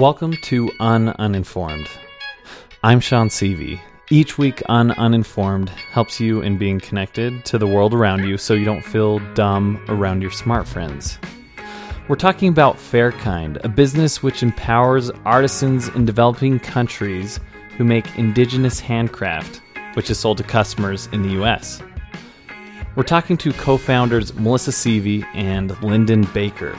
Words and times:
Welcome 0.00 0.38
to 0.44 0.72
Un 0.80 1.10
Uninformed. 1.18 1.86
I'm 2.82 3.00
Sean 3.00 3.28
Seavey. 3.28 3.78
Each 4.08 4.38
week, 4.38 4.62
Un 4.66 4.92
Uninformed 4.92 5.68
helps 5.68 6.18
you 6.18 6.40
in 6.40 6.56
being 6.56 6.80
connected 6.80 7.44
to 7.44 7.58
the 7.58 7.66
world 7.66 7.92
around 7.92 8.26
you 8.26 8.38
so 8.38 8.54
you 8.54 8.64
don't 8.64 8.82
feel 8.82 9.18
dumb 9.34 9.78
around 9.88 10.22
your 10.22 10.30
smart 10.30 10.66
friends. 10.66 11.18
We're 12.08 12.16
talking 12.16 12.48
about 12.48 12.76
Fairkind, 12.76 13.62
a 13.62 13.68
business 13.68 14.22
which 14.22 14.42
empowers 14.42 15.10
artisans 15.26 15.88
in 15.88 16.06
developing 16.06 16.60
countries 16.60 17.38
who 17.76 17.84
make 17.84 18.16
indigenous 18.16 18.80
handcraft, 18.80 19.60
which 19.92 20.08
is 20.08 20.18
sold 20.18 20.38
to 20.38 20.44
customers 20.44 21.10
in 21.12 21.20
the 21.20 21.42
US. 21.42 21.82
We're 22.96 23.02
talking 23.02 23.36
to 23.36 23.52
co 23.52 23.76
founders 23.76 24.32
Melissa 24.32 24.70
Seavey 24.70 25.26
and 25.34 25.78
Lyndon 25.82 26.22
Baker. 26.32 26.74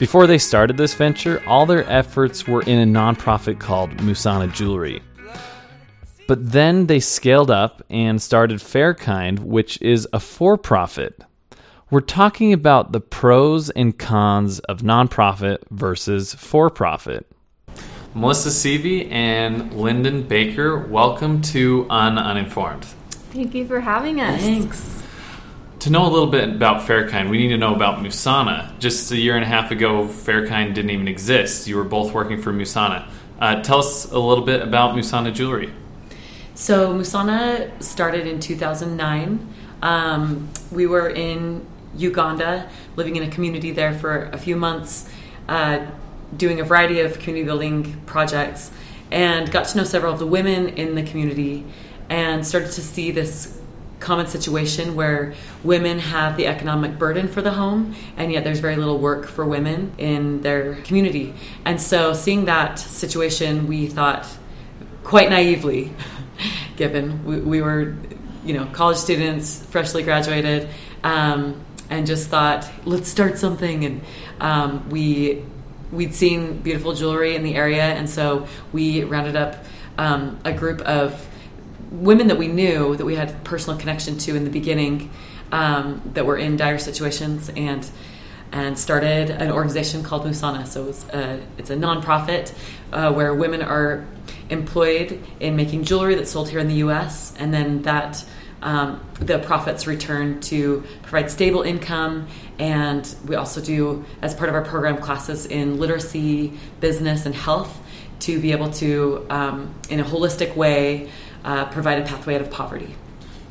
Before 0.00 0.26
they 0.26 0.38
started 0.38 0.78
this 0.78 0.94
venture, 0.94 1.42
all 1.46 1.66
their 1.66 1.84
efforts 1.84 2.48
were 2.48 2.62
in 2.62 2.78
a 2.78 2.90
nonprofit 2.90 3.60
called 3.60 3.90
Musana 3.98 4.50
Jewelry. 4.50 5.02
But 6.26 6.52
then 6.52 6.86
they 6.86 7.00
scaled 7.00 7.50
up 7.50 7.82
and 7.90 8.22
started 8.22 8.60
Fairkind, 8.60 9.40
which 9.40 9.80
is 9.82 10.08
a 10.14 10.18
for 10.18 10.56
profit. 10.56 11.22
We're 11.90 12.00
talking 12.00 12.54
about 12.54 12.92
the 12.92 13.00
pros 13.02 13.68
and 13.68 13.98
cons 13.98 14.58
of 14.60 14.78
nonprofit 14.78 15.58
versus 15.70 16.32
for 16.32 16.70
profit. 16.70 17.30
Melissa 18.14 18.48
Seavey 18.48 19.06
and 19.12 19.74
Lyndon 19.74 20.22
Baker, 20.22 20.78
welcome 20.78 21.42
to 21.42 21.86
Un 21.90 22.16
Uninformed. 22.16 22.86
Thank 23.32 23.54
you 23.54 23.66
for 23.66 23.80
having 23.80 24.22
us. 24.22 24.40
Thanks. 24.40 24.99
To 25.80 25.88
know 25.88 26.06
a 26.06 26.12
little 26.12 26.26
bit 26.26 26.46
about 26.46 26.86
Fairkind, 26.86 27.30
we 27.30 27.38
need 27.38 27.48
to 27.48 27.56
know 27.56 27.74
about 27.74 28.00
Musana. 28.00 28.78
Just 28.78 29.10
a 29.12 29.16
year 29.16 29.36
and 29.36 29.42
a 29.42 29.46
half 29.46 29.70
ago, 29.70 30.06
Fairkind 30.06 30.74
didn't 30.74 30.90
even 30.90 31.08
exist. 31.08 31.66
You 31.66 31.78
were 31.78 31.84
both 31.84 32.12
working 32.12 32.42
for 32.42 32.52
Musana. 32.52 33.08
Uh, 33.40 33.62
tell 33.62 33.78
us 33.78 34.04
a 34.12 34.18
little 34.18 34.44
bit 34.44 34.60
about 34.60 34.94
Musana 34.94 35.32
Jewelry. 35.32 35.72
So 36.54 36.92
Musana 36.92 37.82
started 37.82 38.26
in 38.26 38.40
2009. 38.40 39.54
Um, 39.80 40.50
we 40.70 40.86
were 40.86 41.08
in 41.08 41.66
Uganda, 41.96 42.68
living 42.96 43.16
in 43.16 43.22
a 43.22 43.30
community 43.30 43.70
there 43.70 43.94
for 43.94 44.24
a 44.24 44.36
few 44.36 44.56
months, 44.56 45.08
uh, 45.48 45.86
doing 46.36 46.60
a 46.60 46.64
variety 46.64 47.00
of 47.00 47.18
community 47.18 47.46
building 47.46 48.02
projects, 48.04 48.70
and 49.10 49.50
got 49.50 49.64
to 49.68 49.78
know 49.78 49.84
several 49.84 50.12
of 50.12 50.18
the 50.18 50.26
women 50.26 50.68
in 50.68 50.94
the 50.94 51.02
community, 51.02 51.64
and 52.10 52.46
started 52.46 52.70
to 52.72 52.82
see 52.82 53.10
this 53.10 53.59
common 54.00 54.26
situation 54.26 54.96
where 54.96 55.34
women 55.62 55.98
have 55.98 56.36
the 56.36 56.46
economic 56.46 56.98
burden 56.98 57.28
for 57.28 57.42
the 57.42 57.52
home 57.52 57.94
and 58.16 58.32
yet 58.32 58.42
there's 58.42 58.58
very 58.58 58.76
little 58.76 58.98
work 58.98 59.26
for 59.26 59.44
women 59.44 59.92
in 59.98 60.40
their 60.40 60.76
community. 60.76 61.34
And 61.64 61.80
so 61.80 62.14
seeing 62.14 62.46
that 62.46 62.78
situation 62.78 63.68
we 63.68 63.86
thought 63.86 64.26
quite 65.04 65.28
naively 65.28 65.92
given 66.76 67.24
we, 67.24 67.40
we 67.40 67.62
were 67.62 67.94
you 68.44 68.54
know 68.54 68.64
college 68.72 68.96
students 68.96 69.62
freshly 69.66 70.02
graduated 70.02 70.68
um, 71.04 71.62
and 71.90 72.06
just 72.06 72.28
thought 72.28 72.68
let's 72.84 73.08
start 73.08 73.38
something. 73.38 73.84
And 73.84 74.00
um, 74.40 74.88
we 74.88 75.44
we'd 75.92 76.14
seen 76.14 76.62
beautiful 76.62 76.94
jewelry 76.94 77.36
in 77.36 77.42
the 77.42 77.54
area 77.54 77.82
and 77.82 78.08
so 78.08 78.46
we 78.72 79.04
rounded 79.04 79.36
up 79.36 79.64
um, 79.98 80.38
a 80.44 80.52
group 80.52 80.80
of 80.82 81.26
women 81.90 82.28
that 82.28 82.38
we 82.38 82.48
knew 82.48 82.96
that 82.96 83.04
we 83.04 83.16
had 83.16 83.42
personal 83.44 83.78
connection 83.78 84.18
to 84.18 84.36
in 84.36 84.44
the 84.44 84.50
beginning 84.50 85.10
um, 85.52 86.02
that 86.14 86.26
were 86.26 86.36
in 86.36 86.56
dire 86.56 86.78
situations 86.78 87.50
and 87.56 87.88
and 88.52 88.76
started 88.76 89.30
an 89.30 89.50
organization 89.50 90.02
called 90.02 90.24
Musana. 90.24 90.66
So 90.66 90.88
it's 90.88 91.04
a, 91.10 91.40
it's 91.56 91.70
a 91.70 91.76
nonprofit 91.76 92.52
uh, 92.92 93.12
where 93.12 93.32
women 93.32 93.62
are 93.62 94.06
employed 94.48 95.22
in 95.38 95.54
making 95.54 95.84
jewelry 95.84 96.16
that's 96.16 96.32
sold 96.32 96.48
here 96.50 96.58
in 96.58 96.66
the 96.66 96.74
U.S. 96.76 97.32
and 97.38 97.54
then 97.54 97.82
that 97.82 98.24
um, 98.62 99.00
the 99.20 99.38
profits 99.38 99.86
return 99.86 100.40
to 100.42 100.84
provide 101.02 101.30
stable 101.30 101.62
income 101.62 102.26
and 102.58 103.14
we 103.26 103.36
also 103.36 103.60
do 103.60 104.04
as 104.20 104.34
part 104.34 104.48
of 104.48 104.54
our 104.54 104.64
program 104.64 104.98
classes 104.98 105.46
in 105.46 105.78
literacy 105.78 106.52
business 106.80 107.24
and 107.24 107.34
health 107.34 107.80
to 108.18 108.38
be 108.38 108.52
able 108.52 108.70
to 108.70 109.26
um, 109.30 109.74
in 109.88 110.00
a 110.00 110.04
holistic 110.04 110.56
way 110.56 111.10
uh, 111.44 111.66
provide 111.66 111.98
a 111.98 112.06
pathway 112.06 112.34
out 112.34 112.40
of 112.40 112.50
poverty. 112.50 112.94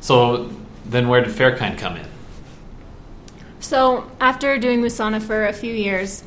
So 0.00 0.50
then, 0.86 1.08
where 1.08 1.22
did 1.22 1.34
Fairkind 1.34 1.78
come 1.78 1.96
in? 1.96 2.06
So, 3.60 4.10
after 4.20 4.58
doing 4.58 4.80
Musana 4.80 5.22
for 5.22 5.46
a 5.46 5.52
few 5.52 5.72
years, 5.72 6.24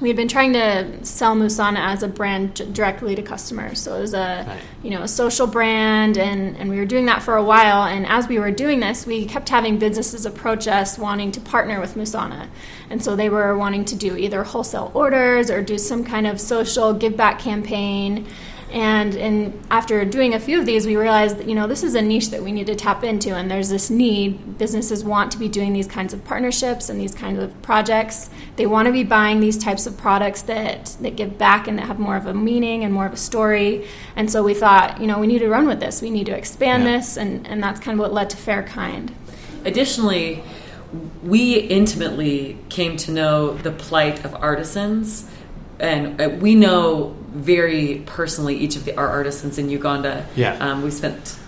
we 0.00 0.08
had 0.08 0.16
been 0.16 0.28
trying 0.28 0.54
to 0.54 1.04
sell 1.04 1.36
Musana 1.36 1.78
as 1.78 2.02
a 2.02 2.08
brand 2.08 2.74
directly 2.74 3.14
to 3.14 3.22
customers. 3.22 3.80
So 3.80 3.96
it 3.96 4.00
was 4.00 4.14
a 4.14 4.44
right. 4.48 4.60
you 4.82 4.90
know 4.90 5.02
a 5.02 5.08
social 5.08 5.46
brand, 5.46 6.16
and 6.16 6.56
and 6.56 6.70
we 6.70 6.76
were 6.76 6.86
doing 6.86 7.06
that 7.06 7.22
for 7.22 7.36
a 7.36 7.44
while. 7.44 7.84
And 7.84 8.06
as 8.06 8.26
we 8.26 8.38
were 8.38 8.50
doing 8.50 8.80
this, 8.80 9.06
we 9.06 9.26
kept 9.26 9.50
having 9.50 9.78
businesses 9.78 10.24
approach 10.24 10.66
us 10.66 10.98
wanting 10.98 11.32
to 11.32 11.40
partner 11.40 11.80
with 11.80 11.94
Musana, 11.96 12.48
and 12.88 13.04
so 13.04 13.14
they 13.14 13.28
were 13.28 13.56
wanting 13.56 13.84
to 13.86 13.96
do 13.96 14.16
either 14.16 14.42
wholesale 14.42 14.90
orders 14.94 15.50
or 15.50 15.62
do 15.62 15.76
some 15.76 16.02
kind 16.02 16.26
of 16.26 16.40
social 16.40 16.94
give 16.94 17.16
back 17.16 17.38
campaign. 17.38 18.26
And, 18.72 19.16
and 19.16 19.60
after 19.70 20.04
doing 20.04 20.34
a 20.34 20.38
few 20.38 20.60
of 20.60 20.64
these, 20.64 20.86
we 20.86 20.94
realized 20.94 21.38
that, 21.38 21.48
you 21.48 21.56
know, 21.56 21.66
this 21.66 21.82
is 21.82 21.96
a 21.96 22.02
niche 22.02 22.30
that 22.30 22.42
we 22.42 22.52
need 22.52 22.66
to 22.68 22.76
tap 22.76 23.02
into, 23.02 23.34
and 23.34 23.50
there's 23.50 23.68
this 23.68 23.90
need. 23.90 24.58
Businesses 24.58 25.02
want 25.02 25.32
to 25.32 25.38
be 25.38 25.48
doing 25.48 25.72
these 25.72 25.88
kinds 25.88 26.14
of 26.14 26.24
partnerships 26.24 26.88
and 26.88 27.00
these 27.00 27.12
kinds 27.12 27.40
of 27.40 27.60
projects. 27.62 28.30
They 28.54 28.66
want 28.66 28.86
to 28.86 28.92
be 28.92 29.02
buying 29.02 29.40
these 29.40 29.58
types 29.58 29.86
of 29.86 29.96
products 29.96 30.42
that, 30.42 30.96
that 31.00 31.16
give 31.16 31.36
back 31.36 31.66
and 31.66 31.78
that 31.78 31.86
have 31.86 31.98
more 31.98 32.16
of 32.16 32.26
a 32.26 32.34
meaning 32.34 32.84
and 32.84 32.94
more 32.94 33.06
of 33.06 33.12
a 33.12 33.16
story. 33.16 33.88
And 34.14 34.30
so 34.30 34.42
we 34.44 34.54
thought, 34.54 35.00
you 35.00 35.08
know, 35.08 35.18
we 35.18 35.26
need 35.26 35.40
to 35.40 35.48
run 35.48 35.66
with 35.66 35.80
this. 35.80 36.00
We 36.00 36.10
need 36.10 36.26
to 36.26 36.36
expand 36.36 36.84
yeah. 36.84 36.98
this, 36.98 37.16
and, 37.16 37.46
and 37.48 37.60
that's 37.60 37.80
kind 37.80 37.98
of 37.98 38.00
what 38.00 38.12
led 38.12 38.30
to 38.30 38.36
Fair 38.36 38.62
Kind. 38.62 39.12
Additionally, 39.64 40.44
we 41.24 41.56
intimately 41.58 42.56
came 42.68 42.96
to 42.98 43.10
know 43.10 43.54
the 43.54 43.72
plight 43.72 44.24
of 44.24 44.34
artisans 44.36 45.28
and 45.80 46.20
uh, 46.20 46.28
we 46.28 46.54
know 46.54 47.16
very 47.30 48.02
personally 48.06 48.56
each 48.56 48.76
of 48.76 48.84
the 48.84 48.96
our 48.96 49.08
artisans 49.08 49.58
in 49.58 49.70
Uganda. 49.70 50.26
Yeah, 50.36 50.56
um, 50.58 50.82
we 50.82 50.90
spent 50.90 51.38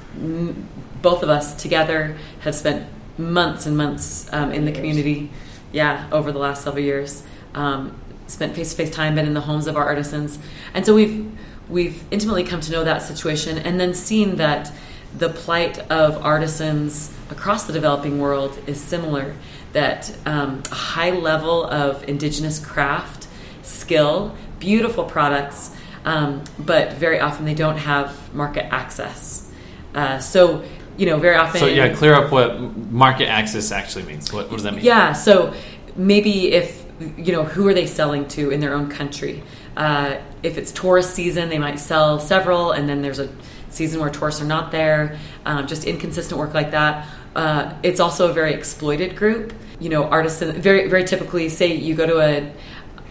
both 1.03 1.23
of 1.23 1.29
us 1.29 1.61
together 1.61 2.17
have 2.41 2.55
spent 2.55 2.87
months 3.19 3.67
and 3.67 3.77
months 3.77 4.33
um, 4.33 4.53
in 4.53 4.65
the 4.65 4.73
community. 4.73 5.31
Yeah, 5.73 6.07
over 6.13 6.33
the 6.33 6.39
last 6.39 6.65
several 6.65 6.85
years, 6.85 7.23
um, 7.55 7.99
spent 8.27 8.55
face 8.55 8.71
to 8.71 8.77
face 8.77 8.91
time, 8.91 9.15
been 9.15 9.27
in 9.27 9.35
the 9.35 9.41
homes 9.41 9.67
of 9.67 9.77
our 9.77 9.85
artisans, 9.85 10.39
and 10.75 10.85
so 10.85 10.95
we've 10.95 11.31
we've 11.69 12.03
intimately 12.11 12.45
come 12.45 12.61
to 12.61 12.73
know 12.73 12.85
that 12.85 13.03
situation, 13.03 13.59
and 13.59 13.81
then 13.81 13.95
seen 13.95 14.37
that 14.37 14.71
the 15.17 15.29
plight 15.29 15.79
of 15.91 16.25
artisans 16.25 17.13
across 17.31 17.67
the 17.67 17.73
developing 17.73 18.19
world 18.19 18.59
is 18.67 18.81
similar. 18.81 19.35
That 19.73 20.15
um, 20.27 20.63
a 20.71 20.75
high 20.75 21.11
level 21.11 21.65
of 21.65 22.07
indigenous 22.07 22.59
craft 22.59 23.27
skill, 23.63 24.37
beautiful 24.63 25.05
products, 25.05 25.75
um, 26.05 26.43
but 26.57 26.93
very 26.93 27.19
often 27.19 27.45
they 27.45 27.55
don't 27.55 27.79
have 27.79 28.33
market 28.33 28.73
access. 28.73 29.51
Uh, 29.93 30.21
so, 30.21 30.63
you 30.97 31.07
know, 31.07 31.19
very 31.19 31.35
often. 31.35 31.61
So, 31.61 31.67
yeah, 31.67 31.93
clear 31.93 32.15
up 32.15 32.31
what 32.31 32.61
market 32.93 33.27
access 33.27 33.73
actually 33.73 34.05
means. 34.05 34.33
What, 34.33 34.49
what 34.49 34.57
does 34.57 34.63
that 34.63 34.75
mean? 34.75 34.85
Yeah, 34.85 35.15
so 35.15 35.53
maybe 35.97 36.53
if, 36.53 36.85
you 37.17 37.33
know, 37.33 37.43
who 37.43 37.67
are 37.67 37.75
they 37.75 37.87
selling 37.87 38.29
to 38.29 38.51
in 38.51 38.61
their 38.61 38.73
own 38.73 38.89
country? 38.89 39.43
Uh, 39.77 40.19
if 40.45 40.57
it's 40.59 40.71
tourist 40.71 41.13
season, 41.13 41.49
they 41.49 41.59
might 41.59 41.81
sell 41.81 42.21
several, 42.21 42.71
and 42.71 42.89
then 42.89 43.03
there's 43.03 43.19
a 43.19 43.29
season 43.69 44.01
where 44.01 44.11
tourists 44.11 44.41
are 44.41 44.47
not 44.47 44.71
there, 44.71 45.19
um, 45.45 45.67
just 45.67 45.85
inconsistent 45.85 46.39
work 46.39 46.55
like 46.55 46.71
that. 46.71 47.09
Uh, 47.35 47.75
it's 47.83 47.99
also 47.99 48.31
a 48.31 48.33
very 48.33 48.55
exploited 48.55 49.17
group. 49.17 49.53
You 49.81 49.89
know, 49.89 50.05
artisan, 50.05 50.61
very, 50.63 50.89
very 50.89 51.05
typically, 51.05 51.49
say 51.49 51.75
you 51.75 51.95
go 51.97 52.07
to 52.07 52.21
a, 52.21 52.53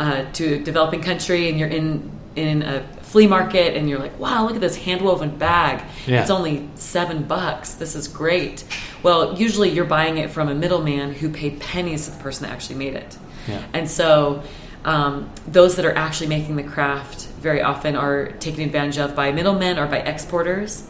uh, 0.02 0.32
to 0.32 0.56
a 0.56 0.60
developing 0.60 1.04
country 1.04 1.48
and 1.48 1.60
you're 1.60 1.70
in 1.70 2.10
in 2.36 2.64
a 2.64 2.82
flea 3.04 3.28
market 3.28 3.76
and 3.76 3.88
you're 3.88 4.00
like, 4.00 4.18
wow, 4.18 4.46
look 4.46 4.56
at 4.56 4.62
this 4.62 4.78
hand 4.78 5.02
woven 5.02 5.38
bag. 5.38 5.84
Yeah. 6.08 6.22
It's 6.22 6.32
only 6.32 6.68
seven 6.76 7.24
bucks. 7.24 7.74
This 7.76 7.94
is 7.94 8.08
great. 8.08 8.64
Well, 9.04 9.38
usually 9.38 9.70
you're 9.70 9.86
buying 9.86 10.18
it 10.18 10.32
from 10.32 10.48
a 10.48 10.56
middleman 10.56 11.14
who 11.14 11.30
paid 11.30 11.60
pennies 11.60 12.06
to 12.06 12.12
the 12.12 12.24
person 12.24 12.48
that 12.48 12.54
actually 12.54 12.78
made 12.78 12.96
it. 12.96 13.18
Yeah. 13.48 13.64
And 13.74 13.90
so 13.90 14.44
um, 14.86 15.30
those 15.46 15.76
that 15.76 15.86
are 15.86 15.96
actually 15.96 16.28
making 16.28 16.56
the 16.56 16.64
craft 16.64 17.28
very 17.42 17.62
often 17.62 17.96
are 17.96 18.32
taken 18.32 18.64
advantage 18.64 18.98
of 18.98 19.16
by 19.16 19.32
middlemen 19.34 19.78
or 19.78 19.86
by 19.86 19.98
exporters. 19.98 20.88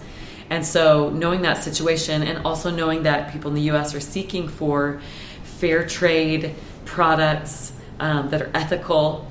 And 0.50 0.66
so 0.66 1.10
knowing 1.10 1.42
that 1.42 1.64
situation 1.64 2.24
and 2.24 2.46
also 2.46 2.70
knowing 2.70 3.04
that 3.04 3.34
people 3.34 3.50
in 3.50 3.56
the 3.56 3.72
US 3.72 3.94
are 3.96 4.00
seeking 4.00 4.48
for 4.48 5.02
fair 5.44 5.86
trade 5.86 6.56
products 6.86 7.74
um, 8.02 8.30
that 8.30 8.42
are 8.42 8.52
ethical. 8.54 9.28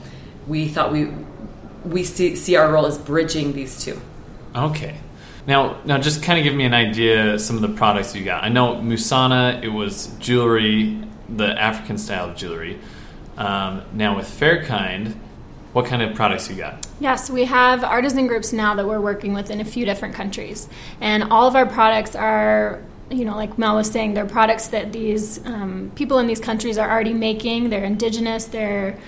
We 0.46 0.68
thought 0.68 0.92
we 0.92 1.12
we 1.84 2.04
see, 2.04 2.36
see 2.36 2.56
our 2.56 2.70
role 2.70 2.86
as 2.86 2.98
bridging 2.98 3.52
these 3.52 3.82
two. 3.82 4.00
Okay. 4.54 4.96
Now, 5.46 5.80
now, 5.84 5.98
just 5.98 6.22
kind 6.22 6.38
of 6.38 6.44
give 6.44 6.54
me 6.54 6.64
an 6.64 6.74
idea 6.74 7.38
some 7.38 7.56
of 7.56 7.62
the 7.62 7.68
products 7.68 8.14
you 8.14 8.24
got. 8.24 8.44
I 8.44 8.50
know 8.50 8.76
Musana, 8.76 9.62
it 9.62 9.68
was 9.68 10.08
jewelry, 10.18 11.02
the 11.28 11.46
African 11.60 11.96
style 11.98 12.30
of 12.30 12.36
jewelry. 12.36 12.78
Um, 13.38 13.82
now 13.94 14.16
with 14.16 14.26
Fairkind, 14.26 15.14
what 15.72 15.86
kind 15.86 16.02
of 16.02 16.14
products 16.14 16.50
you 16.50 16.56
got? 16.56 16.86
Yes, 17.00 17.30
we 17.30 17.46
have 17.46 17.82
artisan 17.82 18.26
groups 18.26 18.52
now 18.52 18.74
that 18.74 18.86
we're 18.86 19.00
working 19.00 19.32
with 19.32 19.50
in 19.50 19.60
a 19.60 19.64
few 19.64 19.86
different 19.86 20.14
countries, 20.14 20.68
and 21.00 21.24
all 21.24 21.46
of 21.46 21.56
our 21.56 21.66
products 21.66 22.14
are. 22.14 22.82
You 23.10 23.24
know, 23.24 23.36
like 23.36 23.58
Mel 23.58 23.76
was 23.76 23.90
saying, 23.90 24.14
they're 24.14 24.24
products 24.24 24.68
that 24.68 24.92
these 24.92 25.44
um, 25.46 25.90
people 25.96 26.18
in 26.18 26.26
these 26.26 26.40
countries 26.40 26.78
are 26.78 26.88
already 26.88 27.12
making. 27.12 27.70
They're 27.70 27.84
indigenous. 27.84 28.44
They're 28.44 28.98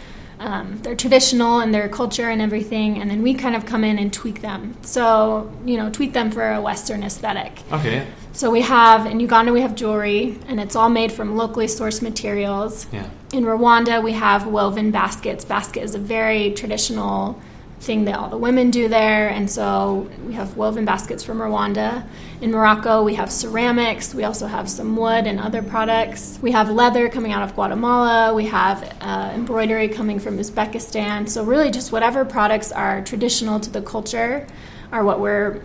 um, 0.43 0.78
they're 0.82 0.96
traditional 0.96 1.60
and 1.60 1.72
their 1.72 1.88
culture 1.88 2.28
and 2.28 2.43
everything, 2.43 3.00
and 3.00 3.08
then 3.08 3.22
we 3.22 3.32
kind 3.34 3.54
of 3.54 3.64
come 3.64 3.84
in 3.84 3.96
and 3.99 4.12
tweak 4.12 4.43
them. 4.43 4.76
So, 4.82 5.52
you 5.64 5.76
know, 5.76 5.88
tweak 5.88 6.14
them 6.14 6.32
for 6.32 6.52
a 6.52 6.60
Western 6.60 7.04
aesthetic. 7.04 7.62
Okay. 7.70 8.04
So 8.32 8.50
we 8.50 8.62
have 8.62 9.06
in 9.06 9.20
Uganda 9.20 9.52
we 9.52 9.60
have 9.60 9.76
jewelry, 9.76 10.38
and 10.48 10.58
it's 10.58 10.75
all 10.75 10.88
made 10.88 11.12
from 11.12 11.37
locally 11.37 11.66
sourced 11.66 12.02
materials. 12.02 12.87
Yeah. 12.90 13.08
In 13.32 13.44
Rwanda 13.44 14.02
we 14.02 14.12
have 14.12 14.46
woven 14.46 14.90
baskets. 14.90 15.44
Basket 15.44 15.82
is 15.84 15.94
a 15.94 15.98
very 15.98 16.52
traditional 16.52 17.40
thing 17.82 18.05
that 18.05 18.17
all 18.17 18.29
the 18.29 18.38
women 18.38 18.70
do 18.70 18.88
there, 18.88 19.29
and 19.29 19.50
so 19.50 20.08
we 20.25 20.34
have 20.34 20.56
woven 20.56 20.84
baskets 20.84 21.25
from 21.25 21.38
Rwanda. 21.38 22.06
In 22.40 22.52
Morocco, 22.52 23.02
we 23.02 23.17
have 23.17 23.31
ceramics. 23.31 24.14
We 24.14 24.25
also 24.25 24.46
have 24.46 24.70
some 24.70 24.96
wood 24.96 25.26
and 25.26 25.40
other 25.40 25.62
products. 25.62 26.38
We 26.40 26.52
have 26.52 26.70
leather 26.70 27.08
coming 27.08 27.32
out 27.32 27.43
of 27.43 27.55
Guatemala. 27.55 28.34
We 28.34 28.46
have 28.46 28.96
uh, 29.00 29.32
embroidery 29.34 29.88
coming 29.88 30.20
from 30.20 30.38
Uzbekistan. 30.38 31.29
So 31.29 31.44
really, 31.44 31.70
just 31.70 31.93
whatever 31.93 32.25
products 32.25 32.70
are 32.73 33.02
traditional 33.02 33.58
to 33.61 33.70
the 33.70 33.82
culture 33.82 34.46
are 34.93 35.05
what 35.05 35.20
we're 35.20 35.62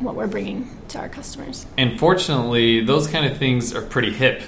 what 0.00 0.14
we're 0.14 0.26
bringing 0.26 0.68
to 0.88 0.98
our 0.98 1.08
customers. 1.08 1.66
And 1.76 1.98
fortunately, 1.98 2.82
those 2.84 3.06
kind 3.06 3.26
of 3.26 3.36
things 3.36 3.74
are 3.74 3.82
pretty 3.82 4.12
hip 4.12 4.42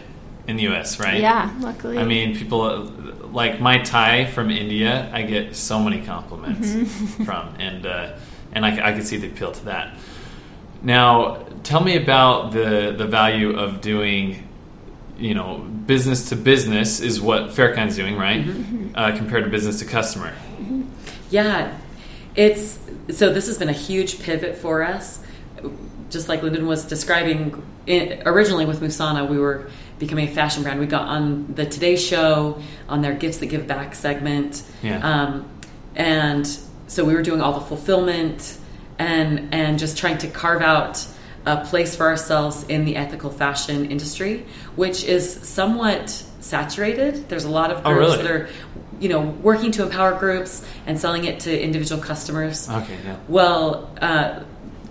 in 0.46 0.56
the 0.56 0.62
U.S., 0.64 0.98
right? 0.98 1.20
Yeah, 1.20 1.54
luckily. 1.60 1.98
I 1.98 2.04
mean, 2.04 2.34
people 2.36 2.90
like 3.32 3.60
my 3.60 3.78
tie 3.78 4.26
from 4.26 4.50
India. 4.50 5.10
I 5.12 5.22
get 5.22 5.56
so 5.56 5.80
many 5.80 6.04
compliments 6.04 6.68
Mm-hmm. 6.68 7.24
from, 7.24 7.54
and 7.58 7.86
uh, 7.86 8.16
and 8.52 8.64
I, 8.64 8.88
I 8.88 8.92
can 8.92 9.02
see 9.04 9.16
the 9.16 9.28
appeal 9.28 9.52
to 9.52 9.64
that. 9.66 9.96
Now, 10.82 11.44
tell 11.62 11.82
me 11.82 11.96
about 11.96 12.52
the 12.52 12.94
the 12.96 13.06
value 13.06 13.56
of 13.58 13.80
doing, 13.80 14.48
you 15.18 15.34
know, 15.34 15.58
business 15.58 16.28
to 16.30 16.36
business 16.36 17.00
is 17.00 17.20
what 17.20 17.52
Fairkind's 17.52 17.96
doing, 17.96 18.16
right? 18.16 18.46
Uh, 18.94 19.16
compared 19.16 19.44
to 19.44 19.50
business 19.50 19.78
to 19.78 19.84
customer. 19.84 20.34
Yeah, 21.30 21.76
it's 22.34 22.78
so 23.10 23.32
this 23.32 23.46
has 23.46 23.58
been 23.58 23.68
a 23.68 23.72
huge 23.88 24.22
pivot 24.22 24.56
for 24.56 24.82
us. 24.82 25.20
Just 26.10 26.28
like 26.28 26.42
Lyndon 26.42 26.66
was 26.66 26.84
describing, 26.84 27.62
originally 28.26 28.66
with 28.66 28.82
Musana, 28.82 29.26
we 29.26 29.38
were 29.38 29.70
becoming 30.02 30.28
a 30.28 30.32
fashion 30.32 30.64
brand. 30.64 30.80
We 30.80 30.86
got 30.86 31.06
on 31.06 31.54
the 31.54 31.64
Today 31.64 31.94
Show 31.94 32.60
on 32.88 33.02
their 33.02 33.14
Gifts 33.14 33.38
That 33.38 33.46
Give 33.46 33.66
Back 33.68 33.94
segment, 33.94 34.62
Yeah. 34.82 34.98
um, 34.98 35.48
and 35.94 36.44
so 36.88 37.04
we 37.04 37.14
were 37.14 37.22
doing 37.22 37.40
all 37.40 37.52
the 37.54 37.60
fulfillment 37.64 38.58
and 38.98 39.54
and 39.54 39.78
just 39.78 39.96
trying 39.96 40.18
to 40.18 40.26
carve 40.28 40.60
out 40.60 41.06
a 41.46 41.64
place 41.64 41.94
for 41.94 42.06
ourselves 42.08 42.64
in 42.68 42.84
the 42.84 42.96
ethical 42.96 43.30
fashion 43.30 43.90
industry, 43.90 44.44
which 44.76 45.04
is 45.04 45.24
somewhat 45.42 46.10
saturated. 46.40 47.28
There's 47.28 47.44
a 47.44 47.50
lot 47.50 47.70
of 47.70 47.78
Oh, 47.84 47.94
groups 47.94 48.10
really? 48.16 48.22
that 48.22 48.30
are, 48.32 48.48
you 49.00 49.08
know, 49.08 49.20
working 49.20 49.70
to 49.72 49.82
empower 49.84 50.18
groups 50.18 50.64
and 50.86 50.98
selling 50.98 51.24
it 51.24 51.40
to 51.40 51.50
individual 51.68 52.00
customers. 52.02 52.68
Okay, 52.68 52.96
yeah. 53.04 53.16
Well, 53.28 53.88
uh, 54.00 54.40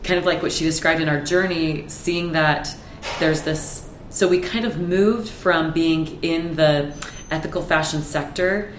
kind 0.03 0.19
of 0.19 0.25
like 0.25 0.41
what 0.41 0.51
she 0.53 0.63
described 0.63 1.01
in 1.01 1.09
our 1.09 1.21
journey, 1.21 1.85
seeing 1.87 2.31
that 2.33 2.73
there's 3.19 3.41
this. 3.43 3.87
So 4.11 4.27
we 4.27 4.39
kind 4.39 4.65
of 4.65 4.77
moved 4.77 5.29
from 5.29 5.71
being 5.71 6.21
in 6.21 6.55
the 6.55 6.93
ethical 7.31 7.61
fashion 7.61 8.01
sector. 8.01 8.73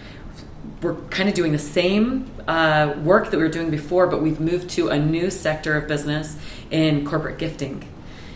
We're 0.83 0.95
kind 1.09 1.29
of 1.29 1.35
doing 1.35 1.53
the 1.53 1.59
same 1.59 2.31
uh, 2.47 2.95
work 3.03 3.31
that 3.31 3.39
we 3.39 3.43
were 3.43 3.49
doing 3.49 3.71
before, 3.71 4.07
but 4.07 4.21
we've 4.21 4.41
moved 4.41 4.69
to 4.71 4.89
a 4.89 4.99
new 4.99 5.31
sector 5.31 5.75
of 5.75 5.89
business 5.89 6.37
in 6.71 7.07
corporate 7.07 7.39
gifting. 7.39 7.89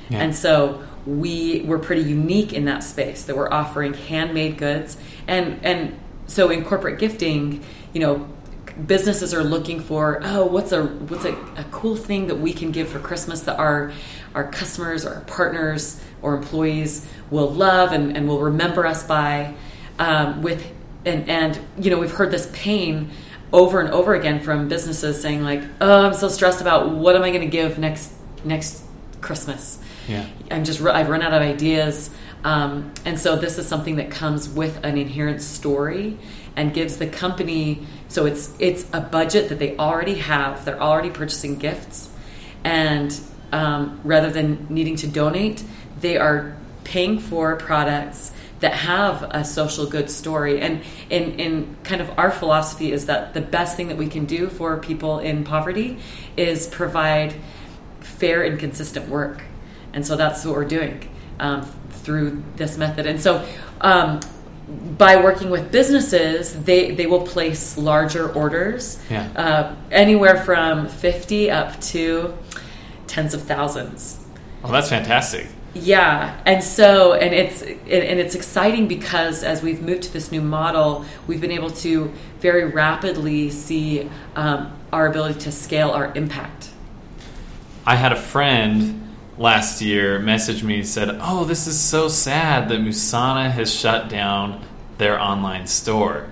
Yeah. 0.09 0.23
And 0.23 0.35
so 0.35 0.83
we 1.07 1.63
were 1.63 1.79
pretty 1.79 2.03
unique 2.03 2.55
in 2.55 2.65
that 2.65 2.83
space 2.83 3.25
that 3.25 3.37
we're 3.37 3.53
offering 3.53 3.95
handmade 3.95 4.59
goods 4.59 4.97
and 5.29 5.65
and 5.65 6.01
so 6.27 6.51
in 6.51 6.65
corporate 6.65 6.99
gifting, 6.99 7.65
you 7.93 8.01
know, 8.01 8.29
businesses 8.87 9.33
are 9.33 9.45
looking 9.45 9.81
for 9.81 10.21
oh 10.23 10.45
what's 10.45 10.73
a 10.73 10.85
what's 10.85 11.25
a, 11.25 11.33
a 11.57 11.65
cool 11.71 11.97
thing 11.97 12.27
that 12.27 12.35
we 12.35 12.53
can 12.53 12.73
give 12.73 12.89
for 12.89 12.99
Christmas 12.99 13.43
that 13.43 13.59
our 13.59 13.93
our 14.35 14.51
customers 14.51 15.07
or 15.07 15.15
our 15.15 15.21
partners 15.23 16.03
or 16.27 16.35
employees 16.35 17.07
will 17.31 17.49
love 17.49 17.93
and, 17.93 18.17
and 18.17 18.27
will 18.27 18.41
remember 18.41 18.85
us 18.85 19.07
by 19.07 19.55
um, 20.01 20.43
with 20.43 20.73
and 21.05 21.29
and 21.29 21.59
you 21.79 21.91
know 21.91 21.99
we've 21.99 22.11
heard 22.11 22.33
this 22.33 22.51
pain 22.53 23.11
over 23.53 23.81
and 23.81 23.91
over 23.91 24.15
again 24.15 24.41
from 24.41 24.67
businesses 24.67 25.23
saying 25.23 25.43
like 25.45 25.63
oh 25.81 26.05
I'm 26.05 26.15
so 26.15 26.29
stressed 26.29 26.61
about 26.61 26.91
what 26.91 27.15
am 27.15 27.23
I 27.23 27.31
going 27.31 27.43
to 27.43 27.47
give 27.47 27.79
next 27.79 28.13
next 28.45 28.83
Christmas 29.21 29.79
Yeah. 30.09 30.27
I'm 30.51 30.65
just 30.65 30.81
I've 30.83 31.09
run 31.09 31.23
out 31.23 31.33
of 31.33 31.43
ideas, 31.43 32.11
um, 32.45 32.93
and 33.05 33.19
so 33.19 33.37
this 33.37 33.57
is 33.59 33.67
something 33.67 33.97
that 33.97 34.11
comes 34.11 34.49
with 34.49 34.85
an 34.85 34.99
inherent 34.99 35.43
story 35.43 36.19
and 36.57 36.73
gives 36.73 36.97
the 36.97 37.07
company. 37.07 37.87
So 38.09 38.27
it's 38.27 38.55
it's 38.59 38.87
a 38.93 39.01
budget 39.01 39.49
that 39.49 39.59
they 39.59 39.77
already 39.77 40.17
have. 40.17 40.65
They're 40.65 40.81
already 40.81 41.11
purchasing 41.11 41.57
gifts, 41.57 42.09
and 42.63 43.19
um, 43.53 44.01
rather 44.05 44.31
than 44.31 44.67
needing 44.69 44.97
to 44.97 45.07
donate, 45.07 45.65
they 46.01 46.17
are 46.17 46.57
paying 46.85 47.19
for 47.19 47.57
products 47.57 48.33
that 48.61 48.73
have 48.73 49.23
a 49.31 49.45
social 49.45 49.87
good 49.87 50.11
story. 50.11 50.61
And 50.61 50.83
in, 51.11 51.39
in 51.39 51.77
kind 51.85 52.01
of 52.01 52.19
our 52.19 52.31
philosophy 52.31 52.93
is 52.93 53.07
that 53.07 53.35
the 53.35 53.41
best 53.41 53.77
thing 53.77 53.89
that 53.89 53.97
we 53.99 54.09
can 54.09 54.25
do 54.25 54.49
for 54.49 54.79
people 54.79 55.19
in 55.19 55.45
poverty 55.45 55.99
is 56.37 56.67
provide 56.67 57.35
fair 58.01 58.43
and 58.45 58.59
consistent 58.59 59.09
work. 59.09 59.43
And 59.93 60.07
so 60.07 60.17
that's 60.17 60.45
what 60.45 60.55
we're 60.55 60.65
doing 60.65 61.09
um, 61.39 61.63
through 61.91 62.43
this 62.57 62.79
method. 62.79 63.07
And 63.07 63.21
so 63.21 63.47
um, 63.81 64.21
by 64.97 65.17
working 65.17 65.51
with 65.51 65.71
businesses, 65.71 66.63
they, 66.65 66.93
they 66.93 67.07
will 67.07 67.27
place 67.27 67.77
larger 67.77 68.33
orders, 68.33 68.99
Yeah. 69.11 69.29
uh, 69.37 69.75
anywhere 69.91 70.43
from 70.43 70.89
50 70.89 71.51
up 71.51 71.79
to 71.83 72.37
tens 73.07 73.35
of 73.35 73.43
thousands. 73.43 74.25
Oh, 74.65 74.73
that's 74.73 74.89
fantastic. 74.89 75.47
Yeah, 75.83 76.41
and 76.47 76.65
so 76.65 77.13
and 77.13 77.35
it's 77.35 77.63
and 77.63 77.79
it's 77.87 78.35
exciting 78.35 78.89
because 78.89 79.43
as 79.43 79.63
we've 79.63 79.83
moved 79.83 80.05
to 80.05 80.13
this 80.13 80.33
new 80.33 80.41
model, 80.41 81.05
we've 81.27 81.41
been 81.41 81.53
able 81.53 81.71
to 81.71 82.13
very 82.41 82.65
rapidly 82.65 83.51
see 83.51 84.11
um, 84.37 84.73
our 84.93 85.07
ability 85.07 85.41
to 85.41 85.53
scale 85.53 85.91
our 85.91 86.13
impact. 86.15 86.71
I 87.85 87.97
had 87.97 88.13
a 88.13 88.17
friend 88.17 89.15
last 89.39 89.83
year 89.83 90.19
message 90.19 90.63
me 90.63 90.77
and 90.77 90.87
said, 90.87 91.19
"Oh, 91.21 91.45
this 91.45 91.67
is 91.67 91.79
so 91.79 92.09
sad 92.09 92.69
that 92.71 92.81
Musana 92.81 93.51
has 93.51 93.73
shut 93.73 94.09
down 94.09 94.65
their 94.99 95.21
online 95.21 95.67
store." 95.67 96.29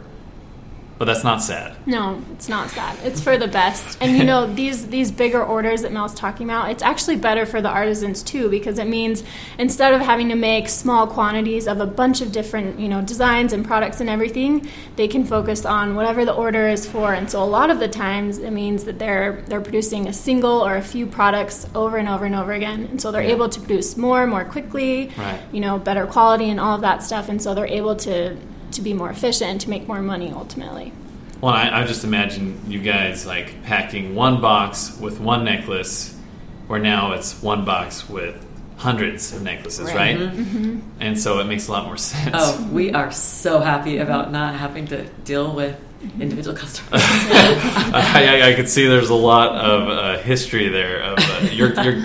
But 0.97 1.07
that's 1.07 1.25
not 1.25 1.43
sad. 1.43 1.75
No, 1.87 2.23
it's 2.33 2.49
not 2.49 2.71
sad. 2.71 2.97
It's 3.03 3.21
for 3.21 3.37
the 3.37 3.49
best. 3.49 3.99
And 4.01 4.17
you 4.17 4.23
know, 4.25 4.47
these 4.55 4.87
these 4.87 5.11
bigger 5.11 5.43
orders 5.43 5.83
that 5.83 5.91
Mel's 5.93 6.15
talking 6.15 6.49
about, 6.49 6.71
it's 6.71 6.85
actually 6.85 7.17
better 7.17 7.45
for 7.47 7.61
the 7.61 7.69
artisans 7.69 8.23
too 8.23 8.49
because 8.49 8.79
it 8.79 8.87
means 8.87 9.25
instead 9.59 9.93
of 9.93 10.01
having 10.01 10.29
to 10.29 10.37
make 10.37 10.69
small 10.69 11.09
quantities 11.09 11.67
of 11.67 11.81
a 11.81 11.87
bunch 11.87 12.21
of 12.21 12.31
different, 12.31 12.79
you 12.79 12.89
know, 12.89 13.03
designs 13.03 13.53
and 13.53 13.65
products 13.65 14.01
and 14.01 14.09
everything, 14.09 14.69
they 14.95 15.09
can 15.09 15.25
focus 15.25 15.65
on 15.67 15.97
whatever 15.97 16.25
the 16.25 16.33
order 16.33 16.69
is 16.69 16.87
for. 16.89 17.13
And 17.13 17.29
so 17.29 17.43
a 17.43 17.45
lot 17.45 17.71
of 17.71 17.81
the 17.81 17.89
times 17.89 18.39
it 18.39 18.53
means 18.53 18.85
that 18.85 19.01
they're 19.01 19.43
they're 19.49 19.61
producing 19.61 20.07
a 20.07 20.13
single 20.13 20.65
or 20.65 20.77
a 20.77 20.83
few 20.83 21.07
products 21.07 21.67
over 21.75 21.97
and 21.97 22.09
over 22.09 22.25
and 22.25 22.37
over 22.37 22.53
again. 22.53 22.87
And 22.91 23.01
so 23.03 23.11
they're 23.11 23.23
Yeah. 23.23 23.33
able 23.33 23.49
to 23.49 23.59
produce 23.61 23.97
more 23.97 24.29
more 24.29 24.45
quickly, 24.45 25.11
Right. 25.19 25.41
you 25.51 25.61
know, 25.61 25.77
better 25.79 26.07
quality 26.07 26.51
and 26.51 26.61
all 26.61 26.77
of 26.77 26.83
that 26.83 27.03
stuff. 27.03 27.29
And 27.29 27.43
so 27.43 27.53
they're 27.53 27.67
able 27.67 27.97
to 27.97 28.37
to 28.75 28.83
be 28.83 28.93
more 28.93 29.11
efficient 29.11 29.61
to 29.62 29.71
make 29.71 29.87
more 29.88 30.02
money 30.02 30.31
ultimately. 30.31 30.93
Well, 31.40 31.52
I, 31.52 31.83
I 31.83 31.85
just 31.85 32.04
imagine 32.04 32.61
you 32.69 32.81
guys 32.81 33.26
like 33.26 33.62
packing 33.64 34.14
one 34.14 34.40
box 34.40 34.99
with 34.99 35.21
one 35.21 35.45
necklace, 35.45 36.16
where 36.69 36.81
now 36.81 37.12
it's 37.12 37.43
one 37.43 37.64
box 37.64 38.09
with 38.09 38.45
hundreds 38.76 39.33
of 39.33 39.43
necklaces, 39.43 39.93
right? 39.93 40.19
Right. 40.19 40.83
And 41.00 41.19
so 41.19 41.38
it 41.40 41.45
makes 41.45 41.69
a 41.69 41.73
lot 41.73 41.87
more 41.87 41.97
sense. 42.12 42.35
Oh, 42.35 42.69
we 42.73 42.93
are 42.93 43.11
so 43.11 43.61
happy 43.61 43.99
about 43.99 44.33
not 44.33 44.54
having 44.54 44.87
to 44.88 45.04
deal 45.25 45.54
with 45.54 45.78
individual 46.21 46.57
customers. 46.64 47.02
I, 47.02 48.40
I, 48.43 48.49
I 48.50 48.54
could 48.54 48.69
see 48.69 48.87
there's 48.87 49.11
a 49.11 49.14
lot 49.14 49.57
of 49.57 49.88
uh, 49.88 50.13
history 50.25 50.69
there 50.69 51.02
of 51.02 51.19
uh, 51.21 51.49
you're 51.52 51.73
you're, 51.83 52.02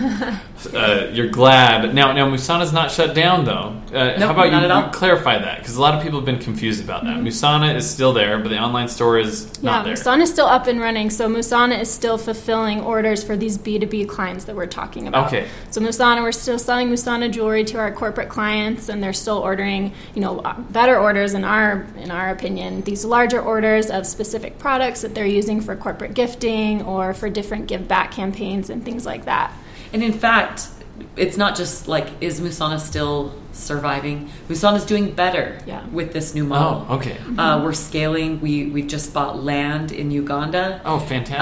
uh, 0.73 1.09
you're 1.11 1.29
glad 1.29 1.93
now. 1.95 2.11
Now 2.11 2.29
Musana's 2.29 2.73
not 2.73 2.91
shut 2.91 3.15
down 3.15 3.45
though. 3.45 3.75
Uh, 3.93 4.15
Nope, 4.17 4.19
how 4.19 4.31
about 4.31 4.51
not 4.51 4.59
you, 4.59 4.65
at 4.65 4.71
all. 4.71 4.85
you 4.85 4.91
clarify 4.91 5.37
that 5.39 5.59
because 5.59 5.75
a 5.75 5.81
lot 5.81 5.95
of 5.95 6.03
people 6.03 6.19
have 6.19 6.25
been 6.25 6.39
confused 6.39 6.83
about 6.83 7.03
that. 7.05 7.17
Musana 7.17 7.75
is 7.75 7.89
still 7.89 8.13
there, 8.13 8.37
but 8.37 8.49
the 8.49 8.59
online 8.59 8.87
store 8.87 9.17
is 9.17 9.63
not 9.63 9.85
there. 9.85 9.95
Musana 9.95 10.21
is 10.21 10.29
still 10.29 10.45
up 10.45 10.67
and 10.67 10.79
running. 10.79 11.09
So 11.09 11.27
Musana 11.29 11.79
is 11.79 11.89
still 11.89 12.17
fulfilling 12.17 12.81
orders 12.81 13.23
for 13.23 13.35
these 13.37 13.57
B2B 13.57 14.07
clients 14.07 14.45
that 14.45 14.55
we're 14.55 14.67
talking 14.67 15.07
about. 15.07 15.27
Okay. 15.27 15.47
So 15.71 15.81
Musana, 15.81 16.21
we're 16.21 16.31
still 16.31 16.59
selling 16.59 16.89
Musana 16.89 17.31
jewelry 17.31 17.63
to 17.65 17.77
our 17.79 17.91
corporate 17.91 18.29
clients, 18.29 18.89
and 18.89 19.01
they're 19.01 19.13
still 19.13 19.37
ordering, 19.37 19.93
you 20.13 20.21
know, 20.21 20.41
better 20.69 20.99
orders 20.99 21.33
in 21.33 21.43
our 21.43 21.87
in 21.97 22.11
our 22.11 22.29
opinion. 22.29 22.81
These 22.81 23.05
larger 23.05 23.41
orders 23.41 23.89
of 23.89 24.05
specific 24.05 24.59
products 24.59 25.01
that 25.01 25.15
they're 25.15 25.25
using 25.25 25.61
for 25.61 25.75
corporate 25.75 26.13
gifting 26.13 26.83
or 26.83 27.13
for 27.13 27.29
different 27.29 27.67
give 27.67 27.87
back 27.87 28.08
campaigns 28.11 28.69
and 28.69 28.83
things 28.83 29.05
like 29.05 29.25
that. 29.25 29.53
And 29.93 30.03
in 30.03 30.13
fact, 30.13 30.67
it's 31.15 31.37
not 31.37 31.55
just 31.55 31.87
like 31.87 32.07
is 32.21 32.41
Musana 32.41 32.79
still 32.79 33.33
surviving? 33.53 34.29
Musana's 34.47 34.85
doing 34.85 35.11
better 35.13 35.57
Yeah. 35.65 35.85
with 35.87 36.13
this 36.13 36.35
new 36.35 36.43
model. 36.43 36.85
oh, 36.89 36.95
okay. 36.97 37.17
Uh, 37.37 37.61
we're 37.63 37.73
scaling. 37.73 38.39
We 38.41 38.65
we've 38.67 38.87
just 38.87 39.13
bought 39.13 39.41
land 39.41 39.91
in 39.91 40.11
Uganda. 40.11 40.81
Oh, 40.85 40.99
fantastic. 40.99 41.39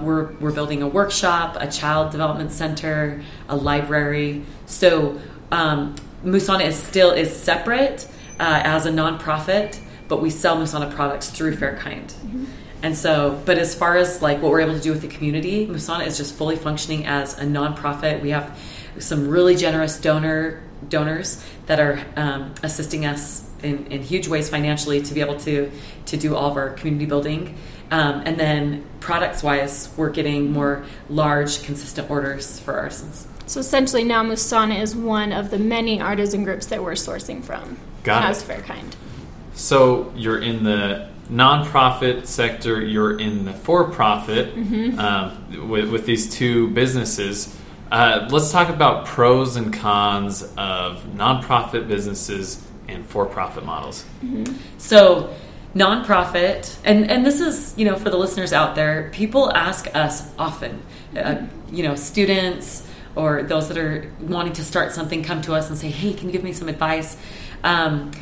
Uh, 0.00 0.04
we're 0.04 0.32
we're 0.40 0.52
building 0.52 0.82
a 0.82 0.88
workshop, 0.88 1.56
a 1.58 1.66
child 1.70 2.12
development 2.12 2.52
center, 2.52 3.22
a 3.48 3.56
library. 3.56 4.44
So 4.66 5.18
um, 5.50 5.94
Musana 6.24 6.66
is 6.66 6.76
still 6.76 7.10
is 7.10 7.34
separate 7.34 8.06
uh, 8.38 8.60
as 8.64 8.84
a 8.86 8.90
nonprofit, 8.90 9.78
but 10.08 10.20
we 10.22 10.30
sell 10.30 10.56
Musana 10.58 10.94
products 10.94 11.30
through 11.30 11.56
Fairkind. 11.56 12.12
And 12.82 12.96
so, 12.96 13.40
but 13.44 13.58
as 13.58 13.74
far 13.74 13.96
as 13.96 14.22
like 14.22 14.40
what 14.40 14.50
we're 14.52 14.60
able 14.60 14.74
to 14.74 14.80
do 14.80 14.92
with 14.92 15.02
the 15.02 15.08
community, 15.08 15.66
Musana 15.66 16.06
is 16.06 16.16
just 16.16 16.34
fully 16.34 16.56
functioning 16.56 17.06
as 17.06 17.38
a 17.38 17.42
nonprofit. 17.42 18.22
We 18.22 18.30
have 18.30 18.56
some 18.98 19.28
really 19.28 19.56
generous 19.56 20.00
donor 20.00 20.62
donors 20.88 21.44
that 21.66 21.80
are 21.80 22.00
um, 22.16 22.54
assisting 22.62 23.04
us 23.04 23.48
in, 23.62 23.86
in 23.88 24.02
huge 24.02 24.28
ways 24.28 24.48
financially 24.48 25.02
to 25.02 25.14
be 25.14 25.20
able 25.20 25.38
to 25.40 25.70
to 26.06 26.16
do 26.16 26.36
all 26.36 26.50
of 26.50 26.56
our 26.56 26.70
community 26.70 27.06
building. 27.06 27.56
Um, 27.90 28.22
and 28.26 28.38
then 28.38 28.84
products 29.00 29.42
wise, 29.42 29.88
we're 29.96 30.10
getting 30.10 30.52
more 30.52 30.84
large, 31.08 31.62
consistent 31.62 32.10
orders 32.10 32.60
for 32.60 32.74
artisans. 32.74 33.26
So 33.46 33.60
essentially, 33.60 34.04
now 34.04 34.22
Musana 34.22 34.80
is 34.80 34.94
one 34.94 35.32
of 35.32 35.50
the 35.50 35.58
many 35.58 36.00
artisan 36.00 36.44
groups 36.44 36.66
that 36.66 36.82
we're 36.82 36.92
sourcing 36.92 37.42
from 37.42 37.78
Got 38.04 38.24
it. 38.24 38.30
as 38.30 38.42
Fairkind. 38.42 38.94
So 39.54 40.12
you're 40.14 40.40
in 40.40 40.64
the 40.64 41.08
nonprofit 41.30 42.26
sector, 42.26 42.80
you're 42.80 43.18
in 43.18 43.44
the 43.44 43.52
for-profit 43.52 44.54
Mm-hmm. 44.54 44.98
um, 44.98 45.68
with, 45.68 45.90
with 45.90 46.06
these 46.06 46.30
two 46.34 46.70
businesses. 46.70 47.56
Uh, 47.90 48.28
let's 48.30 48.50
talk 48.52 48.68
about 48.68 49.06
pros 49.06 49.56
and 49.56 49.72
cons 49.72 50.42
of 50.56 51.04
nonprofit 51.14 51.88
businesses 51.88 52.62
and 52.88 53.06
for-profit 53.06 53.64
models. 53.64 54.04
So, 54.78 55.34
nonprofit, 55.74 56.76
and 56.84 57.10
and 57.10 57.24
this 57.24 57.40
is 57.40 57.74
you 57.76 57.84
know 57.84 57.96
for 57.96 58.10
the 58.10 58.16
listeners 58.16 58.52
out 58.52 58.74
there, 58.74 59.10
people 59.12 59.52
ask 59.54 59.94
us 59.94 60.30
often, 60.38 60.82
uh, 61.16 61.46
you 61.70 61.82
know, 61.82 61.94
students 61.94 62.86
or 63.16 63.42
those 63.42 63.68
that 63.68 63.78
are 63.78 64.12
wanting 64.20 64.52
to 64.54 64.64
start 64.64 64.92
something 64.92 65.22
come 65.24 65.42
to 65.42 65.54
us 65.54 65.68
and 65.68 65.78
say, 65.78 65.90
hey, 65.90 66.12
can 66.12 66.28
you 66.28 66.32
give 66.32 66.44
me 66.44 66.52
some 66.52 66.68
advice? 66.68 67.16
Um, 67.64 68.12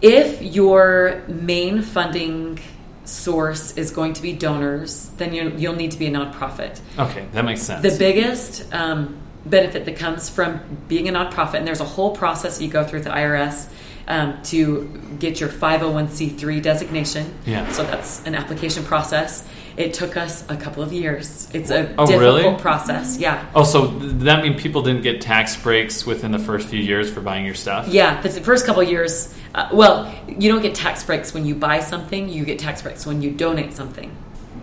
if 0.00 0.42
your 0.42 1.22
main 1.28 1.82
funding 1.82 2.60
source 3.04 3.76
is 3.76 3.90
going 3.90 4.12
to 4.12 4.22
be 4.22 4.32
donors, 4.32 5.08
then 5.16 5.32
you 5.32 5.52
you'll 5.56 5.74
need 5.74 5.92
to 5.92 5.98
be 5.98 6.06
a 6.06 6.10
nonprofit. 6.10 6.80
Okay, 6.98 7.26
that 7.32 7.44
makes 7.44 7.62
sense. 7.62 7.82
The 7.82 7.96
biggest 7.98 8.72
um, 8.72 9.16
benefit 9.46 9.84
that 9.86 9.96
comes 9.96 10.28
from 10.28 10.60
being 10.88 11.08
a 11.08 11.12
nonprofit, 11.12 11.54
and 11.54 11.66
there's 11.66 11.80
a 11.80 11.86
whole 11.86 12.14
process 12.14 12.60
you 12.60 12.68
go 12.68 12.84
through 12.84 13.00
with 13.00 13.08
the 13.08 13.14
IRS 13.14 13.68
um, 14.06 14.40
to 14.44 14.86
get 15.18 15.40
your 15.40 15.48
501c3 15.48 16.62
designation. 16.62 17.34
Yeah. 17.46 17.70
So 17.70 17.84
that's 17.84 18.24
an 18.26 18.34
application 18.34 18.84
process. 18.84 19.46
It 19.78 19.94
took 19.94 20.16
us 20.16 20.44
a 20.48 20.56
couple 20.56 20.82
of 20.82 20.92
years. 20.92 21.48
It's 21.54 21.70
a 21.70 21.94
Oh, 21.96 22.04
difficult 22.04 22.20
really? 22.42 22.60
process. 22.60 23.16
Yeah. 23.18 23.46
oh, 23.54 23.62
so 23.62 23.86
th- 23.98 24.12
that 24.24 24.42
mean 24.42 24.58
people 24.58 24.82
didn't 24.82 25.02
get 25.02 25.20
tax 25.20 25.56
breaks 25.56 26.04
within 26.04 26.32
the 26.32 26.38
first 26.40 26.68
few 26.68 26.80
years 26.80 27.08
for 27.10 27.20
buying 27.20 27.46
your 27.46 27.54
stuff? 27.54 27.86
Yeah, 27.86 28.20
the 28.20 28.28
first 28.28 28.66
couple 28.66 28.82
of 28.82 28.88
years, 28.90 29.32
uh, 29.54 29.68
well, 29.72 30.12
you 30.26 30.50
don't 30.52 30.62
get 30.62 30.74
tax 30.74 31.04
breaks 31.04 31.32
when 31.32 31.46
you 31.46 31.54
buy 31.54 31.78
something, 31.78 32.28
you 32.28 32.44
get 32.44 32.58
tax 32.58 32.82
breaks 32.82 33.06
when 33.06 33.22
you 33.22 33.30
donate 33.30 33.72
something. 33.72 34.10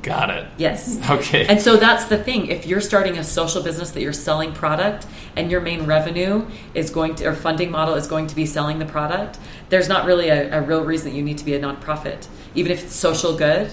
Got 0.04 0.30
it. 0.32 0.46
Yes. 0.58 1.00
Okay. 1.10 1.48
And 1.48 1.62
so 1.62 1.78
that's 1.78 2.06
the 2.06 2.18
thing. 2.18 2.48
If 2.48 2.68
you're 2.68 2.82
starting 2.82 3.18
a 3.18 3.24
social 3.24 3.64
business 3.64 3.92
that 3.92 4.02
you're 4.02 4.14
selling 4.14 4.52
product 4.54 5.08
and 5.38 5.50
your 5.50 5.62
main 5.62 5.86
revenue 5.86 6.46
is 6.74 6.90
going 6.90 7.16
to, 7.16 7.26
or 7.30 7.34
funding 7.34 7.72
model 7.72 7.96
is 7.96 8.06
going 8.06 8.28
to 8.28 8.36
be 8.36 8.46
selling 8.46 8.80
the 8.80 8.86
product, 8.86 9.40
there's 9.70 9.88
not 9.88 10.06
really 10.06 10.28
a, 10.30 10.60
a 10.60 10.62
real 10.62 10.84
reason 10.84 11.10
that 11.12 11.16
you 11.16 11.24
need 11.24 11.38
to 11.38 11.46
be 11.46 11.56
a 11.56 11.60
nonprofit. 11.60 12.28
Even 12.54 12.72
if 12.72 12.84
it's 12.84 12.94
social 12.94 13.36
good, 13.38 13.72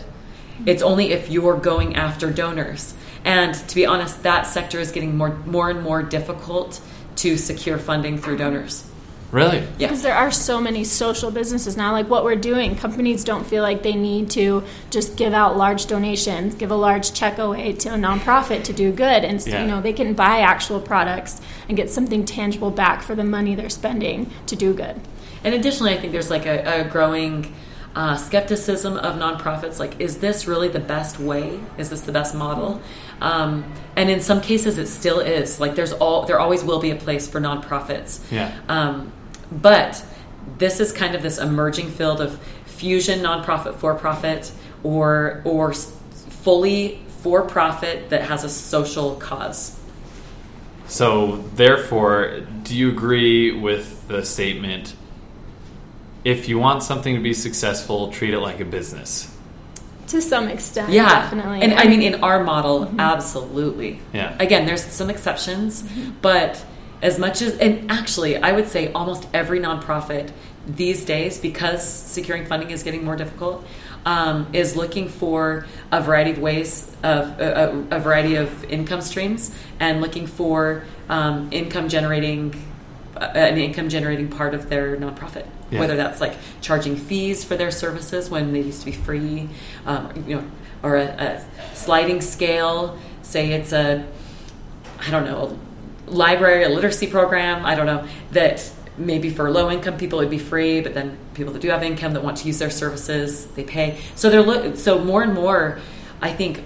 it's 0.66 0.82
only 0.82 1.12
if 1.12 1.30
you're 1.30 1.56
going 1.58 1.96
after 1.96 2.30
donors. 2.30 2.94
And 3.24 3.54
to 3.54 3.74
be 3.74 3.86
honest, 3.86 4.22
that 4.24 4.46
sector 4.46 4.80
is 4.80 4.90
getting 4.92 5.16
more, 5.16 5.36
more 5.46 5.70
and 5.70 5.82
more 5.82 6.02
difficult 6.02 6.80
to 7.16 7.36
secure 7.36 7.78
funding 7.78 8.18
through 8.18 8.38
donors. 8.38 8.84
really? 9.30 9.58
Yeah. 9.78 9.86
Because 9.88 10.02
there 10.02 10.14
are 10.14 10.30
so 10.30 10.60
many 10.60 10.84
social 10.84 11.30
businesses 11.30 11.74
now, 11.76 11.92
like 11.92 12.10
what 12.10 12.22
we're 12.24 12.36
doing. 12.36 12.74
Companies 12.76 13.24
don't 13.24 13.46
feel 13.46 13.62
like 13.62 13.82
they 13.82 13.94
need 13.94 14.28
to 14.32 14.62
just 14.90 15.16
give 15.16 15.32
out 15.32 15.56
large 15.56 15.86
donations, 15.86 16.54
give 16.54 16.70
a 16.70 16.74
large 16.76 17.14
check 17.14 17.38
away 17.38 17.72
to 17.72 17.88
a 17.90 17.96
nonprofit 17.96 18.62
to 18.64 18.72
do 18.74 18.92
good, 18.92 19.24
and 19.24 19.40
Yeah. 19.46 19.62
you 19.62 19.68
know 19.68 19.80
they 19.80 19.94
can 19.94 20.12
buy 20.12 20.40
actual 20.40 20.80
products 20.80 21.40
and 21.68 21.76
get 21.78 21.88
something 21.90 22.24
tangible 22.26 22.70
back 22.70 23.02
for 23.02 23.14
the 23.14 23.24
money 23.24 23.54
they're 23.54 23.70
spending 23.70 24.30
to 24.46 24.54
do 24.56 24.74
good. 24.74 25.00
And 25.44 25.54
additionally, 25.54 25.94
I 25.94 25.98
think 25.98 26.12
there's 26.12 26.30
like 26.30 26.44
a, 26.44 26.80
a 26.82 26.84
growing 26.84 27.54
uh, 27.94 28.16
skepticism 28.16 28.96
of 28.96 29.16
nonprofits. 29.16 29.78
Like, 29.78 30.00
is 30.00 30.18
this 30.18 30.46
really 30.46 30.68
the 30.68 30.80
best 30.80 31.18
way? 31.18 31.60
Is 31.78 31.90
this 31.90 32.02
the 32.02 32.12
best 32.12 32.34
model? 32.34 32.80
Um, 33.20 33.70
and 33.96 34.10
in 34.10 34.20
some 34.20 34.40
cases, 34.40 34.78
it 34.78 34.86
still 34.86 35.20
is. 35.20 35.60
Like, 35.60 35.74
there's 35.74 35.92
all 35.92 36.24
there 36.26 36.40
always 36.40 36.64
will 36.64 36.80
be 36.80 36.90
a 36.90 36.96
place 36.96 37.28
for 37.28 37.40
nonprofits. 37.40 38.20
Yeah. 38.30 38.56
Um, 38.68 39.12
but 39.50 40.04
this 40.58 40.80
is 40.80 40.92
kind 40.92 41.14
of 41.14 41.22
this 41.22 41.38
emerging 41.38 41.90
field 41.90 42.20
of 42.20 42.40
fusion 42.64 43.20
nonprofit 43.20 43.76
for 43.76 43.94
profit 43.94 44.50
or 44.82 45.42
or 45.44 45.72
fully 45.72 47.00
for 47.22 47.42
profit 47.42 48.10
that 48.10 48.22
has 48.22 48.42
a 48.42 48.48
social 48.48 49.14
cause. 49.16 49.78
So, 50.88 51.36
therefore, 51.54 52.40
do 52.64 52.76
you 52.76 52.90
agree 52.90 53.52
with 53.52 54.08
the 54.08 54.24
statement 54.24 54.94
if 56.24 56.48
you 56.48 56.58
want 56.58 56.82
something 56.82 57.14
to 57.14 57.20
be 57.20 57.34
successful, 57.34 58.10
treat 58.10 58.34
it 58.34 58.40
like 58.40 58.60
a 58.60 58.64
business? 58.64 59.28
To 60.08 60.20
some 60.20 60.48
extent, 60.48 60.92
Yeah, 60.92 61.08
definitely. 61.08 61.62
And 61.62 61.74
I 61.74 61.84
mean, 61.84 62.02
in 62.02 62.22
our 62.22 62.44
model, 62.44 62.92
absolutely. 62.98 64.00
Yeah. 64.12 64.36
Again, 64.38 64.66
there's 64.66 64.84
some 64.84 65.08
exceptions, 65.08 65.88
but 66.20 66.64
as 67.00 67.18
much 67.18 67.40
as, 67.40 67.56
and 67.58 67.90
actually, 67.90 68.36
I 68.36 68.52
would 68.52 68.68
say 68.68 68.92
almost 68.92 69.26
every 69.32 69.58
nonprofit 69.58 70.30
these 70.66 71.04
days, 71.04 71.38
because 71.38 71.82
securing 71.82 72.46
funding 72.46 72.70
is 72.70 72.82
getting 72.82 73.04
more 73.04 73.16
difficult, 73.16 73.64
um, 74.04 74.48
is 74.52 74.76
looking 74.76 75.08
for 75.08 75.66
a 75.90 76.00
variety 76.00 76.32
of 76.32 76.38
ways 76.38 76.94
of 77.02 77.40
a, 77.40 77.86
a, 77.90 77.96
a 77.96 78.00
variety 78.00 78.36
of 78.36 78.64
income 78.64 79.00
streams 79.00 79.54
and 79.80 80.00
looking 80.00 80.26
for 80.26 80.84
um, 81.08 81.48
income 81.52 81.88
generating 81.88 82.54
uh, 83.16 83.30
an 83.34 83.58
income 83.58 83.88
generating 83.88 84.28
part 84.28 84.54
of 84.54 84.68
their 84.68 84.96
nonprofit 84.96 85.46
Yeah. 85.72 85.80
whether 85.80 85.96
that's 85.96 86.20
like 86.20 86.36
charging 86.60 86.96
fees 86.96 87.42
for 87.44 87.56
their 87.56 87.70
services 87.70 88.28
when 88.30 88.52
they 88.52 88.60
used 88.60 88.80
to 88.80 88.86
be 88.86 88.92
free 88.92 89.48
um, 89.86 90.24
you 90.28 90.36
know 90.36 90.44
or 90.82 90.96
a, 90.96 91.04
a 91.04 91.74
sliding 91.74 92.20
scale 92.20 92.98
say 93.22 93.52
it's 93.52 93.72
a 93.72 94.06
i 95.06 95.10
don't 95.10 95.24
know 95.24 95.56
a 96.06 96.10
library 96.10 96.64
a 96.64 96.68
literacy 96.68 97.06
program 97.06 97.64
i 97.64 97.74
don't 97.74 97.86
know 97.86 98.06
that 98.32 98.70
maybe 98.98 99.30
for 99.30 99.50
low 99.50 99.70
income 99.70 99.96
people 99.96 100.20
it 100.20 100.24
would 100.24 100.30
be 100.30 100.38
free 100.38 100.80
but 100.82 100.92
then 100.92 101.16
people 101.34 101.52
that 101.52 101.62
do 101.62 101.68
have 101.70 101.82
income 101.82 102.12
that 102.12 102.22
want 102.22 102.36
to 102.36 102.46
use 102.46 102.58
their 102.58 102.68
services 102.70 103.46
they 103.56 103.64
pay 103.64 103.98
so 104.14 104.28
they're 104.28 104.42
look 104.42 104.76
so 104.76 104.98
more 105.02 105.22
and 105.22 105.32
more 105.32 105.78
i 106.20 106.30
think 106.30 106.62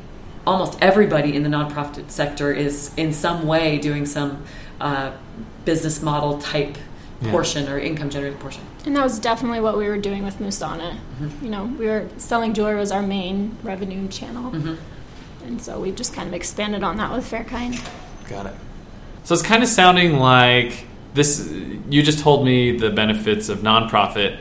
almost 0.47 0.77
everybody 0.81 1.35
in 1.37 1.43
the 1.45 1.49
nonprofit 1.49 2.11
sector 2.11 2.53
is 2.53 2.93
in 2.97 3.13
some 3.13 3.47
way 3.47 3.79
doing 3.79 4.05
some 4.07 4.43
uh, 4.81 5.13
business 5.65 6.03
model 6.03 6.39
type 6.39 6.77
Yeah. 7.23 7.31
portion 7.31 7.67
or 7.69 7.79
income 7.79 8.11
generating 8.11 8.39
portion 8.39 8.63
And 8.87 8.95
that 8.97 9.03
was 9.03 9.19
definitely 9.19 9.61
what 9.61 9.77
we 9.77 9.89
were 9.89 9.99
doing 9.99 10.23
with 10.25 10.39
Musana. 10.39 10.93
Mm-hmm. 11.21 11.45
You 11.45 11.51
know, 11.51 11.65
we 11.65 11.87
were 11.87 12.09
selling 12.19 12.55
jewelry 12.55 12.77
was 12.77 12.93
our 12.93 13.03
main 13.03 13.59
revenue 13.63 14.07
channel, 14.09 14.53
Mm-hmm. 14.53 15.45
and 15.45 15.61
so 15.61 15.81
we've 15.81 15.97
just 15.97 16.15
kind 16.15 16.29
of 16.29 16.35
expanded 16.35 16.83
on 16.85 16.97
that 16.99 17.13
with 17.13 17.29
Fairkind. 17.29 17.85
Got 18.29 18.47
it. 18.47 18.55
So 19.25 19.35
it's 19.35 19.43
kind 19.43 19.63
of 19.65 19.69
sounding 19.69 20.19
like 20.19 20.87
this. 21.15 21.51
You 21.91 22.03
just 22.03 22.21
told 22.21 22.45
me 22.45 22.79
the 22.79 22.91
benefits 22.91 23.49
of 23.49 23.59
nonprofit. 23.59 24.39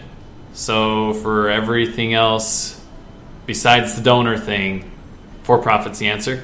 So 0.54 1.14
for 1.16 1.50
everything 1.50 2.14
else 2.14 2.80
besides 3.46 3.96
the 3.96 4.02
donor 4.02 4.38
thing, 4.38 4.92
for 5.44 5.60
profit's 5.60 6.00
the 6.00 6.08
answer. 6.08 6.44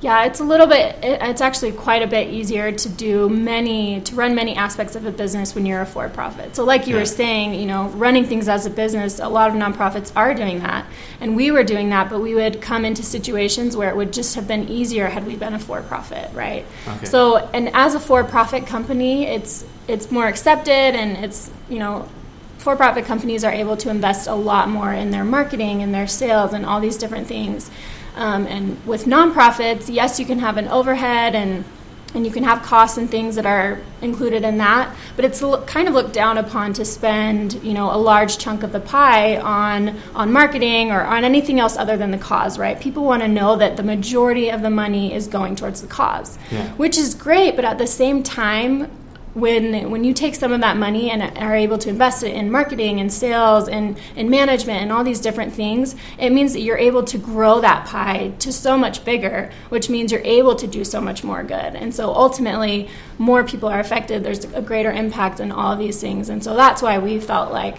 Yeah, 0.00 0.24
it's 0.24 0.40
a 0.40 0.44
little 0.44 0.66
bit. 0.66 0.96
It's 1.02 1.42
actually 1.42 1.72
quite 1.72 2.02
a 2.02 2.06
bit 2.06 2.32
easier 2.32 2.72
to 2.72 2.88
do 2.88 3.28
many 3.28 4.00
to 4.02 4.14
run 4.14 4.34
many 4.34 4.56
aspects 4.56 4.96
of 4.96 5.04
a 5.04 5.12
business 5.12 5.54
when 5.54 5.66
you're 5.66 5.82
a 5.82 5.86
for-profit. 5.86 6.56
So, 6.56 6.64
like 6.64 6.86
you 6.86 6.94
yeah. 6.94 7.00
were 7.00 7.06
saying, 7.06 7.54
you 7.54 7.66
know, 7.66 7.88
running 7.90 8.24
things 8.24 8.48
as 8.48 8.64
a 8.64 8.70
business, 8.70 9.18
a 9.18 9.28
lot 9.28 9.50
of 9.50 9.56
nonprofits 9.56 10.10
are 10.16 10.32
doing 10.32 10.60
that, 10.60 10.86
and 11.20 11.36
we 11.36 11.50
were 11.50 11.64
doing 11.64 11.90
that. 11.90 12.08
But 12.08 12.20
we 12.20 12.34
would 12.34 12.62
come 12.62 12.86
into 12.86 13.02
situations 13.02 13.76
where 13.76 13.90
it 13.90 13.96
would 13.96 14.12
just 14.12 14.36
have 14.36 14.48
been 14.48 14.70
easier 14.70 15.08
had 15.08 15.26
we 15.26 15.36
been 15.36 15.52
a 15.52 15.58
for-profit, 15.58 16.32
right? 16.32 16.64
Okay. 16.88 17.06
So, 17.06 17.36
and 17.36 17.68
as 17.74 17.94
a 17.94 18.00
for-profit 18.00 18.66
company, 18.66 19.26
it's 19.26 19.66
it's 19.86 20.10
more 20.10 20.26
accepted, 20.26 20.72
and 20.72 21.22
it's 21.22 21.50
you 21.68 21.78
know 21.78 22.08
for-profit 22.56 23.04
companies 23.04 23.44
are 23.44 23.52
able 23.52 23.76
to 23.76 23.90
invest 23.90 24.28
a 24.28 24.34
lot 24.34 24.70
more 24.70 24.92
in 24.92 25.10
their 25.10 25.24
marketing 25.24 25.82
and 25.82 25.94
their 25.94 26.06
sales 26.06 26.54
and 26.54 26.64
all 26.64 26.80
these 26.80 26.96
different 26.96 27.26
things 27.26 27.70
um, 28.20 28.46
and 28.46 28.86
with 28.86 29.06
nonprofits, 29.06 29.92
yes, 29.92 30.20
you 30.20 30.26
can 30.26 30.38
have 30.38 30.58
an 30.58 30.68
overhead 30.68 31.34
and 31.34 31.64
and 32.12 32.26
you 32.26 32.32
can 32.32 32.42
have 32.42 32.62
costs 32.62 32.98
and 32.98 33.08
things 33.08 33.36
that 33.36 33.46
are 33.46 33.80
included 34.02 34.42
in 34.42 34.58
that 34.58 34.92
but 35.14 35.24
it's 35.24 35.40
kind 35.66 35.86
of 35.86 35.94
looked 35.94 36.12
down 36.12 36.38
upon 36.38 36.72
to 36.72 36.84
spend 36.84 37.54
you 37.62 37.72
know 37.72 37.94
a 37.94 37.96
large 37.96 38.36
chunk 38.36 38.64
of 38.64 38.72
the 38.72 38.80
pie 38.80 39.36
on 39.36 39.96
on 40.14 40.32
marketing 40.32 40.90
or 40.90 41.02
on 41.02 41.22
anything 41.22 41.60
else 41.60 41.76
other 41.76 41.96
than 41.96 42.10
the 42.10 42.18
cause 42.18 42.58
right 42.58 42.80
people 42.80 43.04
want 43.04 43.22
to 43.22 43.28
know 43.28 43.54
that 43.54 43.76
the 43.76 43.82
majority 43.84 44.50
of 44.50 44.60
the 44.62 44.70
money 44.70 45.14
is 45.14 45.28
going 45.28 45.54
towards 45.54 45.82
the 45.82 45.86
cause 45.86 46.36
yeah. 46.50 46.68
which 46.72 46.98
is 46.98 47.14
great 47.14 47.54
but 47.54 47.64
at 47.64 47.78
the 47.78 47.86
same 47.86 48.24
time 48.24 48.90
when 49.34 49.90
when 49.90 50.02
you 50.02 50.12
take 50.12 50.34
some 50.34 50.52
of 50.52 50.60
that 50.60 50.76
money 50.76 51.10
and 51.10 51.22
are 51.38 51.54
able 51.54 51.78
to 51.78 51.88
invest 51.88 52.22
it 52.22 52.34
in 52.34 52.50
marketing 52.50 53.00
and 53.00 53.12
sales 53.12 53.68
and, 53.68 53.98
and 54.16 54.28
management 54.28 54.82
and 54.82 54.90
all 54.90 55.04
these 55.04 55.20
different 55.20 55.52
things, 55.52 55.94
it 56.18 56.30
means 56.30 56.52
that 56.52 56.60
you're 56.60 56.78
able 56.78 57.04
to 57.04 57.18
grow 57.18 57.60
that 57.60 57.86
pie 57.86 58.32
to 58.40 58.52
so 58.52 58.76
much 58.76 59.04
bigger, 59.04 59.50
which 59.68 59.88
means 59.88 60.10
you're 60.10 60.20
able 60.22 60.56
to 60.56 60.66
do 60.66 60.84
so 60.84 61.00
much 61.00 61.22
more 61.22 61.42
good. 61.42 61.76
And 61.76 61.94
so 61.94 62.12
ultimately, 62.12 62.88
more 63.18 63.44
people 63.44 63.68
are 63.68 63.80
affected. 63.80 64.24
There's 64.24 64.44
a 64.46 64.62
greater 64.62 64.90
impact 64.90 65.40
in 65.40 65.52
all 65.52 65.76
these 65.76 66.00
things. 66.00 66.28
And 66.28 66.42
so 66.42 66.56
that's 66.56 66.82
why 66.82 66.98
we 66.98 67.20
felt 67.20 67.52
like 67.52 67.78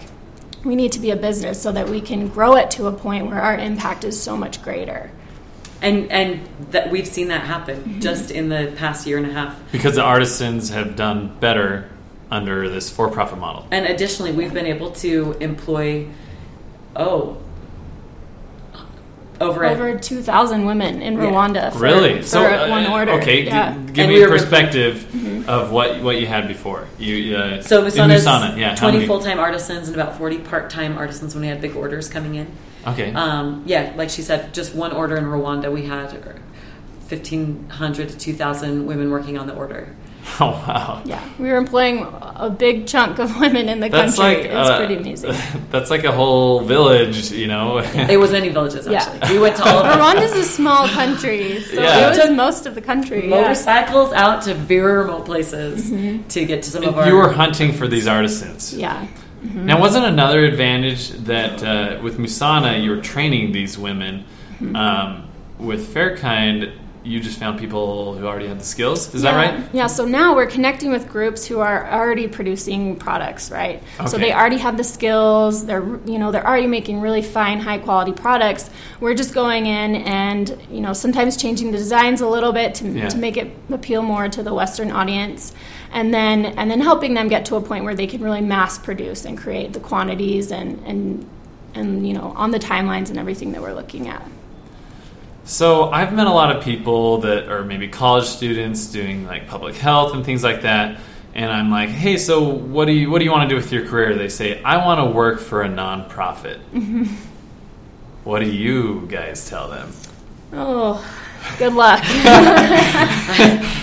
we 0.64 0.76
need 0.76 0.92
to 0.92 1.00
be 1.00 1.10
a 1.10 1.16
business 1.16 1.60
so 1.60 1.72
that 1.72 1.88
we 1.88 2.00
can 2.00 2.28
grow 2.28 2.56
it 2.56 2.70
to 2.72 2.86
a 2.86 2.92
point 2.92 3.26
where 3.26 3.40
our 3.40 3.58
impact 3.58 4.04
is 4.04 4.20
so 4.20 4.36
much 4.36 4.62
greater 4.62 5.10
and 5.82 6.10
and 6.10 6.48
that 6.70 6.90
we've 6.90 7.06
seen 7.06 7.28
that 7.28 7.42
happen 7.42 7.78
mm-hmm. 7.78 8.00
just 8.00 8.30
in 8.30 8.48
the 8.48 8.72
past 8.76 9.06
year 9.06 9.18
and 9.18 9.26
a 9.26 9.32
half 9.32 9.60
because 9.72 9.96
the 9.96 10.02
artisans 10.02 10.70
have 10.70 10.96
done 10.96 11.36
better 11.40 11.90
under 12.30 12.68
this 12.68 12.88
for-profit 12.88 13.38
model 13.38 13.66
and 13.70 13.84
additionally 13.86 14.32
we've 14.32 14.54
been 14.54 14.66
able 14.66 14.90
to 14.92 15.36
employ 15.40 16.06
oh 16.96 17.36
over 19.42 19.64
over 19.64 19.98
two 19.98 20.22
thousand 20.22 20.64
women 20.64 21.02
in 21.02 21.16
Rwanda. 21.16 21.54
Yeah. 21.54 21.70
For, 21.70 21.78
really? 21.78 22.22
For 22.22 22.28
so 22.28 22.44
uh, 22.44 22.68
one 22.68 22.86
order. 22.86 23.12
Okay, 23.12 23.42
yeah. 23.42 23.74
g- 23.74 23.92
give 23.92 24.04
and 24.04 24.14
me 24.14 24.22
a 24.22 24.28
perspective. 24.28 25.12
Of 25.48 25.70
what 25.70 26.02
what 26.02 26.20
you 26.20 26.26
had 26.26 26.48
before. 26.48 26.86
You 26.98 27.36
uh, 27.36 27.62
so 27.62 27.84
Musana, 27.84 28.56
yeah, 28.56 28.74
twenty 28.74 29.06
full 29.06 29.20
time 29.20 29.38
artisans 29.38 29.88
and 29.88 29.96
about 29.96 30.16
forty 30.16 30.38
part 30.38 30.70
time 30.70 30.96
artisans 30.98 31.34
when 31.34 31.42
we 31.42 31.48
had 31.48 31.60
big 31.60 31.76
orders 31.76 32.08
coming 32.08 32.34
in. 32.34 32.50
Okay. 32.86 33.12
Um, 33.12 33.62
yeah, 33.66 33.92
like 33.96 34.10
she 34.10 34.22
said, 34.22 34.52
just 34.52 34.74
one 34.74 34.92
order 34.92 35.16
in 35.16 35.24
Rwanda, 35.24 35.72
we 35.72 35.86
had 35.86 36.12
1,500 36.12 38.08
to 38.08 38.16
2,000 38.16 38.86
women 38.86 39.10
working 39.10 39.38
on 39.38 39.46
the 39.46 39.54
order. 39.54 39.94
Oh 40.40 40.50
wow! 40.50 41.02
Yeah, 41.04 41.22
we 41.38 41.48
were 41.48 41.56
employing 41.56 42.06
a 42.36 42.48
big 42.48 42.86
chunk 42.86 43.18
of 43.18 43.38
women 43.38 43.68
in 43.68 43.80
the 43.80 43.88
that's 43.88 44.16
country. 44.16 44.42
Like, 44.42 44.46
it's 44.46 44.70
uh, 44.70 44.78
pretty 44.78 44.94
amazing. 44.96 45.34
That's 45.70 45.90
like 45.90 46.04
a 46.04 46.12
whole 46.12 46.60
village, 46.60 47.30
you 47.32 47.46
know. 47.46 47.78
it 47.94 48.18
was 48.18 48.32
many 48.32 48.48
villages 48.48 48.86
actually. 48.86 49.18
Yeah. 49.18 49.32
We 49.32 49.38
went 49.38 49.56
to 49.56 49.64
all 49.64 49.84
of 49.84 49.98
Rwanda's 49.98 50.32
a 50.32 50.44
small 50.44 50.88
country, 50.88 51.60
so 51.60 51.80
yeah. 51.80 52.12
it 52.12 52.18
was 52.18 52.30
most 52.30 52.66
of 52.66 52.74
the 52.74 52.80
country. 52.80 53.28
Motorcycles 53.28 54.12
yeah. 54.12 54.26
out 54.26 54.42
to 54.42 54.54
very 54.54 54.98
remote 54.98 55.26
places 55.26 55.90
mm-hmm. 55.90 56.26
to 56.28 56.44
get 56.44 56.62
to 56.64 56.70
some 56.70 56.84
of 56.84 56.96
our. 56.96 57.06
You 57.06 57.16
were 57.16 57.30
hunting 57.30 57.72
for 57.72 57.88
these 57.88 58.06
artisans. 58.06 58.74
Yeah. 58.74 59.06
Mm-hmm. 59.42 59.66
Now, 59.66 59.80
wasn't 59.80 60.06
another 60.06 60.44
advantage 60.44 61.10
that 61.10 61.62
uh, 61.62 62.00
with 62.00 62.18
Musana, 62.18 62.82
you 62.82 62.90
were 62.90 63.02
training 63.02 63.52
these 63.52 63.76
women. 63.76 64.24
Mm-hmm. 64.60 64.76
Um, 64.76 65.28
with 65.58 65.94
Fairkind, 65.94 66.72
you 67.04 67.20
just 67.20 67.38
found 67.38 67.58
people 67.58 68.14
who 68.14 68.26
already 68.26 68.46
had 68.46 68.60
the 68.60 68.64
skills. 68.64 69.12
Is 69.14 69.22
yeah. 69.22 69.32
that 69.32 69.36
right? 69.36 69.68
Yeah. 69.72 69.86
So 69.86 70.04
now 70.04 70.34
we're 70.34 70.46
connecting 70.46 70.90
with 70.90 71.08
groups 71.08 71.44
who 71.44 71.60
are 71.60 71.90
already 71.90 72.28
producing 72.28 72.96
products, 72.96 73.50
right? 73.50 73.82
Okay. 73.98 74.08
So 74.08 74.18
they 74.18 74.32
already 74.32 74.58
have 74.58 74.76
the 74.76 74.84
skills. 74.84 75.66
They're 75.66 75.84
you 76.06 76.18
know 76.18 76.30
they're 76.30 76.46
already 76.46 76.66
making 76.66 77.00
really 77.00 77.22
fine, 77.22 77.58
high 77.58 77.78
quality 77.78 78.12
products. 78.12 78.70
We're 79.00 79.14
just 79.14 79.34
going 79.34 79.66
in 79.66 79.96
and 79.96 80.56
you 80.70 80.80
know 80.80 80.92
sometimes 80.92 81.36
changing 81.36 81.72
the 81.72 81.78
designs 81.78 82.20
a 82.20 82.28
little 82.28 82.52
bit 82.52 82.74
to, 82.76 82.88
yeah. 82.88 83.08
to 83.08 83.18
make 83.18 83.36
it 83.36 83.52
appeal 83.70 84.02
more 84.02 84.28
to 84.28 84.42
the 84.42 84.54
Western 84.54 84.90
audience 84.92 85.52
and 85.92 86.12
then 86.12 86.46
and 86.46 86.70
then 86.70 86.80
helping 86.80 87.14
them 87.14 87.28
get 87.28 87.44
to 87.46 87.56
a 87.56 87.60
point 87.60 87.84
where 87.84 87.94
they 87.94 88.06
can 88.06 88.22
really 88.22 88.40
mass 88.40 88.78
produce 88.78 89.24
and 89.24 89.36
create 89.36 89.72
the 89.72 89.80
quantities 89.80 90.50
and 90.50 90.82
and 90.86 91.28
and 91.74 92.06
you 92.06 92.14
know 92.14 92.32
on 92.36 92.50
the 92.50 92.58
timelines 92.58 93.10
and 93.10 93.18
everything 93.18 93.52
that 93.52 93.62
we're 93.62 93.74
looking 93.74 94.08
at. 94.08 94.26
So 95.44 95.90
I've 95.90 96.12
met 96.12 96.26
a 96.26 96.32
lot 96.32 96.54
of 96.54 96.62
people 96.62 97.18
that 97.18 97.48
are 97.48 97.64
maybe 97.64 97.88
college 97.88 98.26
students 98.26 98.86
doing 98.86 99.26
like 99.26 99.48
public 99.48 99.74
health 99.74 100.14
and 100.14 100.24
things 100.24 100.44
like 100.44 100.62
that. 100.62 101.00
And 101.34 101.50
I'm 101.50 101.70
like, 101.70 101.88
hey, 101.88 102.16
so 102.16 102.42
what 102.42 102.84
do 102.84 102.92
you 102.92 103.10
what 103.10 103.18
do 103.18 103.24
you 103.24 103.32
want 103.32 103.48
to 103.48 103.54
do 103.54 103.56
with 103.56 103.72
your 103.72 103.86
career? 103.86 104.14
They 104.14 104.28
say, 104.28 104.62
I 104.62 104.84
want 104.84 105.00
to 105.00 105.14
work 105.14 105.40
for 105.40 105.62
a 105.62 105.68
nonprofit. 105.68 106.60
Mm-hmm. 106.72 107.04
What 108.24 108.38
do 108.38 108.48
you 108.48 109.08
guys 109.08 109.48
tell 109.50 109.68
them? 109.68 109.90
Oh, 110.52 111.04
Good 111.58 111.74
luck. 111.74 112.00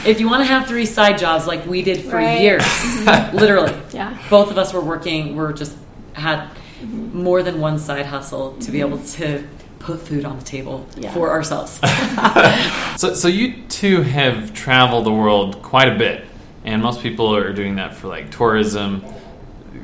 if 0.05 0.19
you 0.19 0.29
want 0.29 0.41
to 0.41 0.45
have 0.45 0.67
three 0.67 0.85
side 0.85 1.17
jobs 1.17 1.45
like 1.45 1.65
we 1.65 1.81
did 1.81 2.01
for 2.03 2.15
right. 2.15 2.41
years, 2.41 2.63
literally, 3.33 3.75
yeah, 3.91 4.17
both 4.29 4.49
of 4.49 4.57
us 4.57 4.73
were 4.73 4.81
working. 4.81 5.35
We're 5.35 5.53
just 5.53 5.77
had 6.13 6.49
more 6.83 7.43
than 7.43 7.59
one 7.59 7.77
side 7.77 8.05
hustle 8.05 8.53
to 8.57 8.71
be 8.71 8.79
able 8.79 8.99
to 8.99 9.47
put 9.79 10.01
food 10.01 10.25
on 10.25 10.37
the 10.37 10.45
table 10.45 10.87
yeah. 10.97 11.13
for 11.13 11.31
ourselves. 11.31 11.79
so, 12.97 13.13
so 13.13 13.27
you 13.27 13.63
two 13.67 14.01
have 14.01 14.53
traveled 14.53 15.05
the 15.05 15.11
world 15.11 15.61
quite 15.61 15.87
a 15.87 15.97
bit, 15.97 16.25
and 16.63 16.81
most 16.81 17.01
people 17.01 17.33
are 17.35 17.53
doing 17.53 17.75
that 17.75 17.95
for 17.95 18.07
like 18.07 18.29
tourism. 18.31 19.03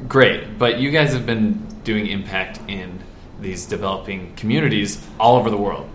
Great, 0.08 0.60
but 0.60 0.80
you 0.80 0.92
guys 0.92 1.14
have 1.14 1.26
been 1.26 1.66
doing 1.84 2.08
impact 2.08 2.60
in 2.68 3.00
these 3.40 3.66
developing 3.66 4.36
communities 4.36 5.06
all 5.20 5.38
over 5.38 5.50
the 5.50 5.58
world. 5.58 5.90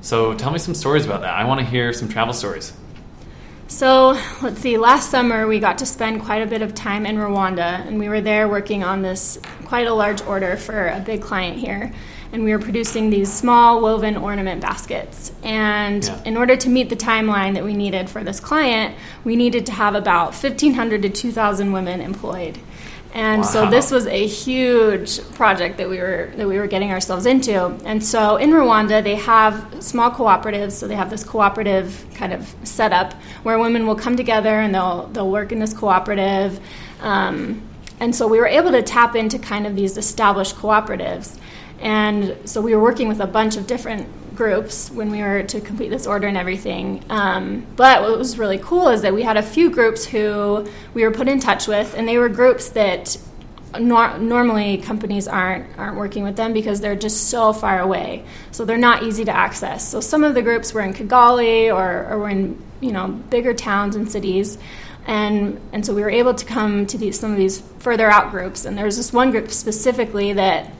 So 0.00 0.34
tell 0.34 0.50
me 0.50 0.58
some 0.58 0.74
stories 0.74 1.06
about 1.06 1.22
that. 1.22 1.34
I 1.34 1.44
want 1.44 1.60
to 1.60 1.66
hear 1.66 1.92
some 1.92 2.08
travel 2.08 2.34
stories. 2.34 2.74
So 3.66 4.20
let's 4.42 4.60
see, 4.60 4.76
last 4.76 5.10
summer 5.10 5.46
we 5.46 5.58
got 5.58 5.78
to 5.78 5.86
spend 5.86 6.22
quite 6.22 6.42
a 6.42 6.46
bit 6.46 6.60
of 6.60 6.74
time 6.74 7.06
in 7.06 7.16
Rwanda, 7.16 7.86
and 7.86 7.98
we 7.98 8.10
were 8.10 8.20
there 8.20 8.46
working 8.46 8.84
on 8.84 9.00
this 9.00 9.38
quite 9.64 9.86
a 9.86 9.94
large 9.94 10.20
order 10.22 10.56
for 10.56 10.88
a 10.88 11.00
big 11.00 11.22
client 11.22 11.58
here. 11.58 11.92
And 12.34 12.42
we 12.42 12.50
were 12.50 12.58
producing 12.58 13.10
these 13.10 13.32
small 13.32 13.80
woven 13.80 14.16
ornament 14.16 14.60
baskets. 14.60 15.30
And 15.44 16.04
yeah. 16.04 16.22
in 16.24 16.36
order 16.36 16.56
to 16.56 16.68
meet 16.68 16.88
the 16.88 16.96
timeline 16.96 17.54
that 17.54 17.62
we 17.62 17.74
needed 17.74 18.10
for 18.10 18.24
this 18.24 18.40
client, 18.40 18.96
we 19.22 19.36
needed 19.36 19.66
to 19.66 19.72
have 19.72 19.94
about 19.94 20.34
1,500 20.34 21.02
to 21.02 21.08
2,000 21.08 21.70
women 21.70 22.00
employed. 22.00 22.58
And 23.12 23.42
wow. 23.42 23.46
so 23.46 23.70
this 23.70 23.92
was 23.92 24.08
a 24.08 24.26
huge 24.26 25.20
project 25.34 25.78
that 25.78 25.88
we 25.88 25.98
were 25.98 26.32
that 26.36 26.48
we 26.48 26.58
were 26.58 26.66
getting 26.66 26.90
ourselves 26.90 27.24
into. 27.24 27.66
And 27.84 28.04
so 28.04 28.36
in 28.36 28.50
Rwanda, 28.50 29.04
they 29.04 29.14
have 29.14 29.72
small 29.78 30.10
cooperatives. 30.10 30.72
So 30.72 30.88
they 30.88 30.96
have 30.96 31.10
this 31.10 31.22
cooperative 31.22 32.04
kind 32.14 32.32
of 32.32 32.52
setup 32.64 33.12
where 33.44 33.60
women 33.60 33.86
will 33.86 33.94
come 33.94 34.16
together 34.16 34.58
and 34.58 34.74
they'll 34.74 35.06
they'll 35.12 35.30
work 35.30 35.52
in 35.52 35.60
this 35.60 35.72
cooperative. 35.72 36.58
Um, 37.00 37.62
and 38.00 38.14
so 38.14 38.26
we 38.26 38.38
were 38.38 38.48
able 38.48 38.72
to 38.72 38.82
tap 38.82 39.14
into 39.14 39.38
kind 39.38 39.68
of 39.68 39.76
these 39.76 39.96
established 39.96 40.56
cooperatives. 40.56 41.38
And 41.80 42.36
so 42.48 42.60
we 42.60 42.74
were 42.74 42.82
working 42.82 43.08
with 43.08 43.20
a 43.20 43.26
bunch 43.26 43.56
of 43.56 43.66
different 43.66 44.08
groups 44.34 44.90
when 44.90 45.10
we 45.10 45.20
were 45.20 45.42
to 45.44 45.60
complete 45.60 45.90
this 45.90 46.06
order 46.06 46.26
and 46.26 46.36
everything. 46.36 47.04
Um, 47.08 47.66
but 47.76 48.02
what 48.02 48.18
was 48.18 48.38
really 48.38 48.58
cool 48.58 48.88
is 48.88 49.02
that 49.02 49.14
we 49.14 49.22
had 49.22 49.36
a 49.36 49.42
few 49.42 49.70
groups 49.70 50.04
who 50.04 50.66
we 50.92 51.04
were 51.04 51.10
put 51.10 51.28
in 51.28 51.40
touch 51.40 51.68
with, 51.68 51.94
and 51.96 52.08
they 52.08 52.18
were 52.18 52.28
groups 52.28 52.70
that 52.70 53.16
nor- 53.78 54.18
normally 54.18 54.78
companies 54.78 55.26
aren't 55.26 55.66
aren't 55.78 55.96
working 55.96 56.22
with 56.22 56.36
them 56.36 56.52
because 56.52 56.80
they're 56.80 56.96
just 56.96 57.28
so 57.28 57.52
far 57.52 57.80
away. 57.80 58.24
So 58.50 58.64
they're 58.64 58.76
not 58.76 59.02
easy 59.02 59.24
to 59.24 59.32
access. 59.32 59.88
So 59.88 60.00
some 60.00 60.24
of 60.24 60.34
the 60.34 60.42
groups 60.42 60.72
were 60.72 60.80
in 60.80 60.94
Kigali 60.94 61.74
or, 61.74 62.06
or 62.08 62.18
were 62.18 62.28
in 62.28 62.62
you 62.80 62.92
know 62.92 63.08
bigger 63.08 63.54
towns 63.54 63.96
and 63.96 64.10
cities. 64.10 64.58
And, 65.06 65.60
and 65.72 65.84
so 65.84 65.92
we 65.92 66.00
were 66.00 66.08
able 66.08 66.32
to 66.32 66.46
come 66.46 66.86
to 66.86 66.96
these, 66.96 67.20
some 67.20 67.30
of 67.30 67.36
these 67.36 67.60
further 67.78 68.10
out 68.10 68.30
groups. 68.30 68.64
And 68.64 68.78
there 68.78 68.86
was 68.86 68.96
this 68.96 69.12
one 69.12 69.32
group 69.32 69.50
specifically 69.50 70.32
that 70.32 70.72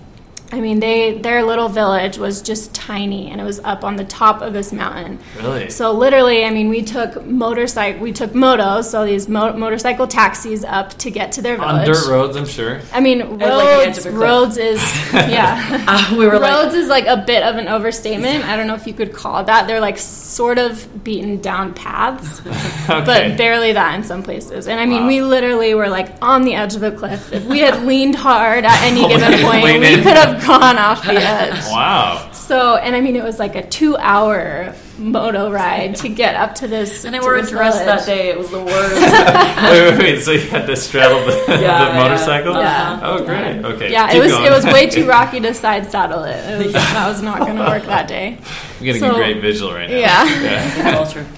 I 0.53 0.61
mean, 0.61 0.79
they 0.79 1.19
their 1.19 1.43
little 1.43 1.69
village 1.69 2.17
was 2.17 2.41
just 2.41 2.73
tiny, 2.75 3.29
and 3.31 3.41
it 3.41 3.45
was 3.45 3.59
up 3.61 3.83
on 3.83 3.97
the 3.97 4.05
top 4.05 4.41
of 4.41 4.53
this 4.53 4.73
mountain. 4.73 5.19
Really? 5.39 5.69
So 5.71 5.91
literally, 5.93 6.45
I 6.45 6.51
mean, 6.51 6.69
we 6.69 6.83
took 6.83 7.25
motorcycle, 7.27 8.01
we 8.01 8.13
took 8.13 8.33
motos, 8.33 8.85
so 8.85 9.05
these 9.05 9.29
mo- 9.29 9.55
motorcycle 9.55 10.07
taxis 10.07 10.63
up 10.65 10.91
to 10.99 11.11
get 11.11 11.33
to 11.33 11.43
their 11.43 11.57
village 11.57 11.71
On 11.75 11.85
dirt 11.87 12.07
roads, 12.09 12.37
I'm 12.37 12.47
sure. 12.47 12.81
I 12.93 13.01
mean, 13.01 13.19
like 13.31 13.39
the 13.41 13.45
edge 13.47 13.87
roads. 13.87 13.99
of 13.99 14.07
a 14.07 14.11
cliff. 14.11 14.23
roads 14.23 14.57
is 14.59 14.81
yeah. 15.15 15.85
Uh, 15.89 16.17
we 16.17 16.27
were 16.27 16.39
like, 16.39 16.53
roads 16.53 16.75
is 16.75 16.89
like 16.89 17.07
a 17.07 17.17
bit 17.27 17.43
of 17.43 17.57
an 17.57 17.67
overstatement. 17.67 18.45
I 18.45 18.57
don't 18.57 18.69
know 18.69 18.75
if 18.75 18.87
you 18.87 18.95
could 18.95 19.13
call 19.13 19.41
it 19.41 19.47
that. 19.47 19.67
They're 19.67 19.81
like 19.81 19.99
sort 19.99 20.59
of 20.59 21.03
beaten 21.03 21.41
down 21.41 21.75
paths, 21.75 22.41
Okay. 22.89 23.05
but 23.05 23.37
barely 23.37 23.73
that 23.73 23.95
in 23.97 24.05
some 24.05 24.23
places. 24.23 24.69
And 24.69 24.79
I 24.79 24.87
mean, 24.87 25.03
Wow. 25.03 25.09
we 25.09 25.23
literally 25.23 25.75
were 25.75 25.89
like 25.89 26.11
on 26.23 26.43
the 26.45 26.55
edge 26.55 26.77
of 26.77 26.83
a 26.85 26.93
cliff. 26.93 27.33
If 27.33 27.45
we 27.47 27.59
had 27.61 27.83
leaned 27.85 28.15
hard 28.15 28.65
at 28.65 28.83
any 28.85 29.09
given 29.09 29.41
point, 29.43 29.65
we 29.81 29.97
could 29.97 30.17
have 30.17 30.34
gone 30.47 30.79
off 30.79 31.05
the 31.05 31.13
edge. 31.15 31.65
wow. 31.71 32.31
So, 32.33 32.77
and 32.77 32.95
I 32.95 33.01
mean, 33.01 33.17
it 33.17 33.25
was 33.25 33.39
like 33.39 33.57
a 33.57 33.67
two-hour 33.67 34.75
moto 34.99 35.51
ride 35.51 35.97
to 35.97 36.09
get 36.09 36.35
up 36.37 36.55
to 36.57 36.69
this. 36.69 37.05
and 37.05 37.17
I 37.17 37.19
to 37.19 37.25
wore 37.25 37.37
a 37.37 37.43
dress 37.43 37.75
village. 37.79 37.87
that 37.87 38.07
day. 38.07 38.29
It 38.31 38.39
was 38.39 38.51
the 38.51 38.61
worst. 38.65 38.95
wait, 39.63 39.91
wait, 39.91 39.99
wait. 39.99 40.23
So 40.23 40.33
you 40.33 40.41
had 40.49 40.67
to 40.67 40.77
straddle 40.77 41.25
the, 41.25 41.33
Yeah, 41.49 41.57
the 41.57 41.63
yeah. 41.63 42.03
motorcycle? 42.03 42.53
Yeah. 42.55 43.01
Oh, 43.03 43.25
great. 43.25 43.65
Okay. 43.65 43.91
Yeah, 43.91 44.09
keep 44.09 44.17
it 44.17 44.21
was 44.21 44.33
going. 44.33 44.47
it 44.47 44.51
was 44.51 44.65
way 44.67 44.89
too 44.91 45.07
rocky 45.09 45.41
to 45.41 45.55
side 45.55 45.91
saddle 45.91 46.25
it. 46.25 46.37
it 46.37 46.65
was, 46.65 46.73
that 46.75 47.09
was 47.09 47.23
not 47.23 47.39
going 47.41 47.57
to 47.57 47.63
work 47.65 47.85
that 47.85 48.09
day. 48.09 48.39
I'm 48.79 48.85
getting 48.85 49.01
so- 49.01 49.13
a 49.13 49.15
great 49.15 49.41
visual 49.41 49.73
right 49.73 49.89
now. 49.89 49.97
Yeah. 49.97 50.25
yeah. 50.43 51.31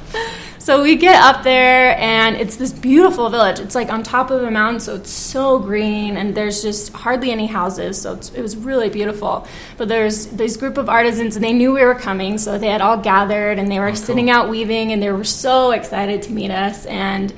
It's 0.67 0.71
all 0.71 0.79
true. 0.79 0.83
So 0.83 0.83
we 0.83 0.97
get 0.97 1.23
up 1.23 1.45
there, 1.45 1.97
and 1.97 2.37
it's 2.37 2.57
this 2.57 2.73
beautiful 2.73 3.31
village. 3.31 3.61
It's 3.61 3.77
like 3.77 3.93
on 3.93 4.03
top 4.03 4.33
of 4.33 4.43
a 4.43 4.51
mountain, 4.51 4.81
so 4.81 4.97
it's 4.97 5.13
so 5.13 5.61
green, 5.61 6.17
and 6.17 6.35
there's 6.35 6.61
just 6.61 6.93
hardly 6.93 7.31
any 7.31 7.47
houses. 7.47 8.03
So 8.03 8.15
it's, 8.15 8.31
it 8.31 8.43
was 8.43 8.57
really 8.57 8.89
beautiful. 8.89 9.47
But 9.77 9.87
there's 9.87 10.27
this 10.27 10.57
group 10.57 10.77
of 10.77 10.89
artisans, 10.89 11.37
and 11.37 11.45
they 11.45 11.53
knew 11.53 11.73
we 11.73 11.85
were 11.85 11.95
coming, 11.95 12.37
so 12.37 12.59
they 12.59 12.67
had 12.67 12.81
all 12.81 12.97
gathered, 12.97 13.61
and 13.61 13.71
they 13.71 13.79
were 13.79 13.95
sitting 13.95 14.29
out 14.29 14.49
weaving, 14.49 14.91
and 14.91 15.01
they 15.01 15.13
were 15.13 15.23
so 15.23 15.71
excited 15.71 16.23
to 16.23 16.33
meet 16.33 16.51
us. 16.51 16.85
And 16.87 17.33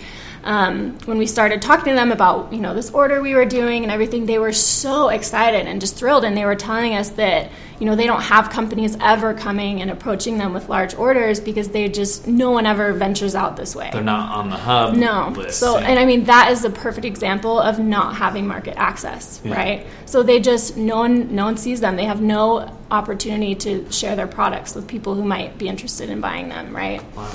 um, 0.44 0.98
when 1.04 1.18
we 1.18 1.26
started 1.26 1.60
talking 1.60 1.92
to 1.92 1.94
them 1.94 2.12
about 2.12 2.52
you 2.52 2.60
know 2.60 2.72
this 2.72 2.90
order 2.90 3.20
we 3.20 3.34
were 3.34 3.44
doing 3.44 3.82
and 3.82 3.92
everything, 3.92 4.24
they 4.24 4.38
were 4.38 4.52
so 4.52 5.10
excited 5.10 5.66
and 5.66 5.80
just 5.80 5.96
thrilled, 5.96 6.24
and 6.24 6.34
they 6.34 6.46
were 6.46 6.56
telling 6.56 6.94
us 6.94 7.10
that 7.10 7.50
you 7.78 7.86
know 7.86 7.94
they 7.94 8.06
don't 8.06 8.22
have 8.22 8.50
companies 8.50 8.96
ever 9.00 9.34
coming 9.34 9.80
and 9.80 9.90
approaching 9.90 10.38
them 10.38 10.52
with 10.52 10.68
large 10.68 10.94
orders 10.94 11.38
because 11.40 11.68
they 11.68 11.88
just 11.88 12.26
no 12.26 12.50
one 12.50 12.66
ever 12.66 12.92
ventures 12.92 13.34
out 13.34 13.56
this 13.56 13.76
way. 13.76 13.90
They're 13.92 14.02
not 14.02 14.36
on 14.36 14.50
the 14.50 14.56
hub 14.56 14.94
No. 14.94 15.28
list. 15.28 15.60
So, 15.60 15.78
and 15.78 15.98
I 15.98 16.04
mean, 16.04 16.24
that 16.24 16.50
is 16.50 16.64
a 16.64 16.70
perfect 16.70 17.04
example 17.04 17.58
of 17.60 17.78
not 17.78 18.16
having 18.16 18.46
market 18.46 18.74
access, 18.76 19.40
Yeah. 19.44 19.54
right? 19.54 19.86
So 20.06 20.22
they 20.22 20.40
just, 20.40 20.76
no 20.76 20.96
one, 20.96 21.34
no 21.34 21.44
one 21.44 21.56
sees 21.56 21.80
them. 21.80 21.96
They 21.96 22.06
have 22.06 22.20
no 22.20 22.70
opportunity 22.90 23.54
to 23.54 23.90
share 23.92 24.16
their 24.16 24.26
products 24.26 24.74
with 24.74 24.86
people 24.88 25.14
who 25.14 25.24
might 25.24 25.56
be 25.58 25.68
interested 25.68 26.10
in 26.10 26.20
buying 26.20 26.48
them, 26.48 26.74
right? 26.74 27.02
Wow. 27.16 27.28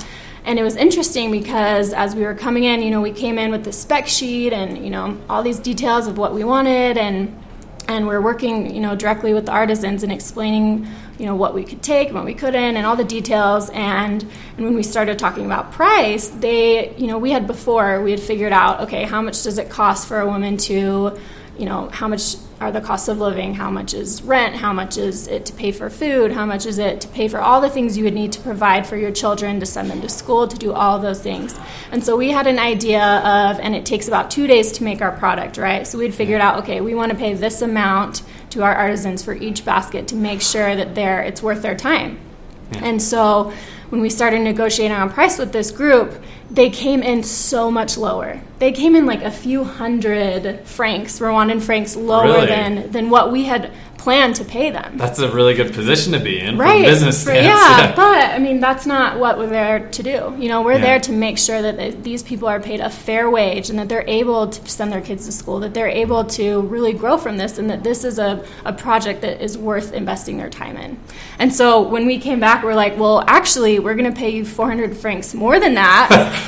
And 0.44 0.58
it 0.58 0.62
was 0.62 0.76
interesting 0.76 1.30
because 1.30 1.94
as 1.94 2.14
we 2.14 2.22
were 2.22 2.34
coming 2.34 2.64
in, 2.64 2.82
you 2.82 2.90
know, 2.90 3.00
we 3.00 3.12
came 3.12 3.38
in 3.38 3.50
with 3.50 3.64
the 3.64 3.72
spec 3.72 4.06
sheet 4.08 4.52
and, 4.52 4.84
you 4.84 4.90
know, 4.90 5.16
all 5.30 5.42
these 5.42 5.58
details 5.58 6.06
of 6.06 6.18
what 6.18 6.34
we 6.34 6.44
wanted 6.44 6.98
and, 6.98 7.34
and 7.88 8.06
we're 8.06 8.20
working, 8.20 8.74
you 8.74 8.80
know, 8.80 8.94
directly 8.94 9.34
with 9.34 9.46
the 9.46 9.52
artisans 9.52 10.02
and 10.02 10.12
explaining, 10.12 10.86
you 11.18 11.26
know, 11.26 11.34
what 11.34 11.54
we 11.54 11.64
could 11.64 11.82
take 11.82 12.12
what 12.12 12.24
we 12.24 12.34
couldn't 12.34 12.76
and 12.76 12.86
all 12.86 12.96
the 12.96 13.04
details. 13.04 13.70
And, 13.70 14.22
and 14.56 14.64
when 14.64 14.74
we 14.74 14.82
started 14.82 15.18
talking 15.18 15.46
about 15.46 15.72
price, 15.72 16.28
they, 16.28 16.94
you 16.96 17.06
know, 17.06 17.18
we 17.18 17.30
had 17.30 17.46
before, 17.46 18.02
we 18.02 18.10
had 18.10 18.20
figured 18.20 18.52
out, 18.52 18.80
okay, 18.82 19.04
how 19.04 19.20
much 19.20 19.42
does 19.42 19.58
it 19.58 19.68
cost 19.70 20.08
for 20.08 20.20
a 20.20 20.26
woman 20.26 20.56
to, 20.56 21.18
you 21.58 21.66
know, 21.66 21.88
how 21.90 22.08
much 22.08 22.36
are 22.64 22.72
the 22.72 22.80
costs 22.80 23.08
of 23.08 23.18
living? 23.18 23.52
How 23.52 23.70
much 23.70 23.92
is 23.92 24.22
rent? 24.22 24.56
How 24.56 24.72
much 24.72 24.96
is 24.96 25.28
it 25.28 25.44
to 25.46 25.52
pay 25.52 25.70
for 25.70 25.90
food? 25.90 26.32
How 26.32 26.46
much 26.46 26.64
is 26.64 26.78
it 26.78 26.98
to 27.02 27.08
pay 27.08 27.28
for 27.28 27.38
all 27.38 27.60
the 27.60 27.68
things 27.68 27.98
you 27.98 28.04
would 28.04 28.14
need 28.14 28.32
to 28.32 28.40
provide 28.40 28.86
for 28.86 28.96
your 28.96 29.10
children, 29.10 29.60
to 29.60 29.66
send 29.66 29.90
them 29.90 30.00
to 30.00 30.08
school, 30.08 30.48
to 30.48 30.56
do 30.56 30.72
all 30.72 30.98
those 30.98 31.20
things? 31.20 31.58
And 31.92 32.02
so 32.02 32.16
we 32.16 32.30
had 32.30 32.46
an 32.46 32.58
idea 32.58 33.02
of, 33.02 33.60
and 33.60 33.74
it 33.74 33.84
takes 33.84 34.08
about 34.08 34.30
two 34.30 34.46
days 34.46 34.72
to 34.72 34.84
make 34.84 35.02
our 35.02 35.12
product, 35.12 35.58
right? 35.58 35.86
So 35.86 35.98
we'd 35.98 36.14
figured 36.14 36.40
out, 36.40 36.62
okay, 36.62 36.80
we 36.80 36.94
want 36.94 37.12
to 37.12 37.18
pay 37.18 37.34
this 37.34 37.60
amount 37.60 38.22
to 38.50 38.62
our 38.62 38.74
artisans 38.74 39.22
for 39.22 39.34
each 39.34 39.66
basket 39.66 40.08
to 40.08 40.16
make 40.16 40.40
sure 40.40 40.74
that 40.74 40.94
they're, 40.94 41.22
it's 41.22 41.42
worth 41.42 41.60
their 41.60 41.76
time. 41.76 42.18
And 42.76 43.02
so 43.02 43.52
when 43.90 44.00
we 44.00 44.08
started 44.08 44.40
negotiating 44.40 44.96
on 44.96 45.10
price 45.10 45.38
with 45.38 45.52
this 45.52 45.70
group, 45.70 46.24
they 46.54 46.70
came 46.70 47.02
in 47.02 47.22
so 47.22 47.70
much 47.70 47.98
lower. 47.98 48.40
They 48.58 48.72
came 48.72 48.94
in 48.94 49.06
like 49.06 49.22
a 49.22 49.30
few 49.30 49.64
hundred 49.64 50.60
francs, 50.66 51.18
Rwandan 51.18 51.60
francs, 51.60 51.96
lower 51.96 52.24
Really? 52.24 52.46
than 52.46 52.90
than 52.92 53.10
what 53.10 53.32
we 53.32 53.44
had 53.44 53.70
planned 54.04 54.36
to 54.36 54.44
pay 54.44 54.68
them. 54.70 54.98
That's 54.98 55.18
a 55.18 55.30
really 55.30 55.54
good 55.54 55.72
position 55.72 56.12
to 56.12 56.20
be 56.20 56.38
in 56.38 56.58
Right. 56.58 56.82
a 56.82 56.86
business 56.86 57.24
For- 57.24 57.30
stance. 57.30 57.46
yeah, 57.46 57.92
but 57.96 58.18
I 58.34 58.38
mean 58.38 58.60
that's 58.60 58.84
not 58.84 59.18
what 59.18 59.38
we're 59.38 59.46
there 59.46 59.78
to 59.96 60.02
do. 60.02 60.34
You 60.38 60.48
know, 60.50 60.60
we're 60.60 60.72
Yeah. 60.74 60.88
there 60.88 61.00
to 61.00 61.12
make 61.12 61.38
sure 61.38 61.62
that 61.62 61.78
th- 61.78 61.94
these 62.02 62.22
people 62.22 62.46
are 62.46 62.60
paid 62.60 62.80
a 62.80 62.90
fair 62.90 63.30
wage 63.30 63.70
and 63.70 63.78
that 63.78 63.88
they're 63.88 64.04
able 64.06 64.48
to 64.48 64.60
send 64.70 64.92
their 64.92 65.00
kids 65.00 65.24
to 65.26 65.32
school, 65.32 65.58
that 65.60 65.72
they're 65.72 65.88
able 66.04 66.22
to 66.38 66.60
really 66.74 66.92
grow 66.92 67.16
from 67.16 67.38
this, 67.38 67.56
and 67.58 67.70
that 67.70 67.82
this 67.82 68.04
is 68.04 68.18
a, 68.18 68.40
a 68.66 68.72
project 68.74 69.22
that 69.22 69.40
is 69.42 69.56
worth 69.56 69.92
investing 69.94 70.36
their 70.36 70.50
time 70.50 70.76
in. 70.76 70.98
And 71.38 71.52
so 71.54 71.80
when 71.80 72.04
we 72.06 72.18
came 72.18 72.40
back, 72.40 72.62
we're 72.62 72.74
like, 72.74 72.98
well, 72.98 73.24
actually, 73.26 73.78
we're 73.78 73.94
going 73.94 74.12
to 74.12 74.18
pay 74.24 74.28
you 74.30 74.44
400 74.44 74.94
francs 74.96 75.32
more 75.32 75.58
than 75.58 75.74
that. 75.74 76.06